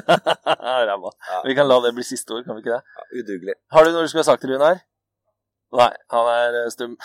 Ræva. 0.89 1.13
Ja. 1.29 1.39
Vi 1.47 1.55
kan 1.55 1.69
la 1.69 1.79
det 1.85 1.93
bli 1.95 2.03
siste 2.07 2.35
ord, 2.35 2.43
kan 2.47 2.57
vi 2.57 2.65
ikke 2.65 2.75
det? 2.75 2.97
Ja, 2.97 3.07
Udugelig. 3.21 3.55
Har 3.71 3.87
du 3.87 3.93
noe 3.93 4.03
du 4.03 4.11
skulle 4.11 4.25
ha 4.25 4.31
sagt 4.33 4.43
til 4.43 4.51
Runar? 4.51 4.83
Nei, 5.77 5.93
han 6.13 6.29
er 6.33 6.59
eh, 6.63 6.69
stum. 6.73 6.97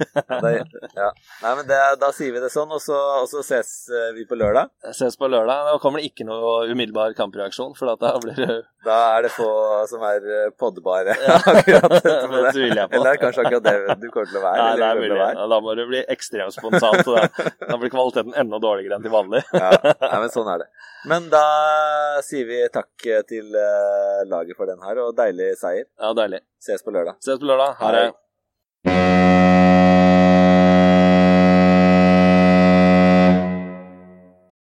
Det, 0.40 0.50
ja. 0.96 1.08
Nei, 1.42 1.50
men 1.58 1.66
det, 1.68 1.78
da 2.00 2.08
sier 2.16 2.32
vi 2.32 2.40
det 2.40 2.48
sånn, 2.52 2.70
og 2.72 2.80
så, 2.82 2.96
og 3.22 3.26
så 3.28 3.42
ses 3.44 3.70
eh, 3.92 4.10
vi 4.16 4.24
på 4.28 4.38
lørdag. 4.38 4.70
Ses 4.96 5.18
på 5.20 5.28
lørdag. 5.28 5.66
Da 5.68 5.74
kommer 5.82 6.00
det 6.00 6.10
ikke 6.10 6.24
noe 6.28 6.68
umiddelbar 6.70 7.12
kampreaksjon, 7.18 7.74
for 7.78 7.92
da 8.00 8.12
blir 8.22 8.38
det 8.38 8.56
Da 8.86 8.96
er 9.18 9.26
det 9.26 9.32
få 9.34 9.48
som 9.90 10.02
er 10.08 10.24
podbare 10.60 11.12
ja. 11.18 11.36
akkurat 11.52 11.88
det 11.92 12.00
etterpå 12.00 12.42
det. 12.46 12.52
tviler 12.56 12.80
jeg 12.82 12.90
på. 12.92 12.98
Eller 13.00 13.10
er 13.12 13.20
kanskje 13.20 13.44
akkurat 13.44 13.66
det 13.68 13.96
du 14.00 14.06
kommer 14.14 14.30
til 14.30 14.40
å 14.40 14.44
være? 14.46 14.62
Nei, 14.62 14.70
det 14.80 14.86
er 14.88 15.02
mulig. 15.02 15.18
Ja, 15.20 15.48
Da 15.54 15.60
må 15.66 15.74
du 15.76 15.84
bli 15.90 16.02
ekstremt 16.16 16.56
spontan, 16.56 17.02
Da, 17.04 17.26
da 17.66 17.80
blir 17.82 17.92
kvaliteten 17.92 18.36
enda 18.40 18.62
dårligere 18.62 18.96
enn 18.98 19.04
til 19.04 19.14
vanlig. 19.14 19.42
Ja, 19.52 19.72
nei, 20.06 20.14
men 20.24 20.32
sånn 20.32 20.48
er 20.54 20.64
det. 20.64 20.70
Men 21.10 21.28
da 21.32 21.44
sier 22.24 22.48
vi 22.48 22.62
takk 22.72 23.08
til 23.28 23.54
eh, 23.56 24.22
laget 24.30 24.56
for 24.56 24.68
den 24.70 24.80
her, 24.84 25.00
og 25.04 25.14
deilig 25.18 25.52
seier. 25.60 25.86
Ja, 26.00 26.14
deilig. 26.16 26.42
Ses 26.60 26.84
på 26.84 26.92
lørdag. 26.94 27.20
Ses 27.24 27.40
på 27.40 27.48
lørdag. 27.48 27.76
Ha 27.80 27.92
det. 27.96 29.39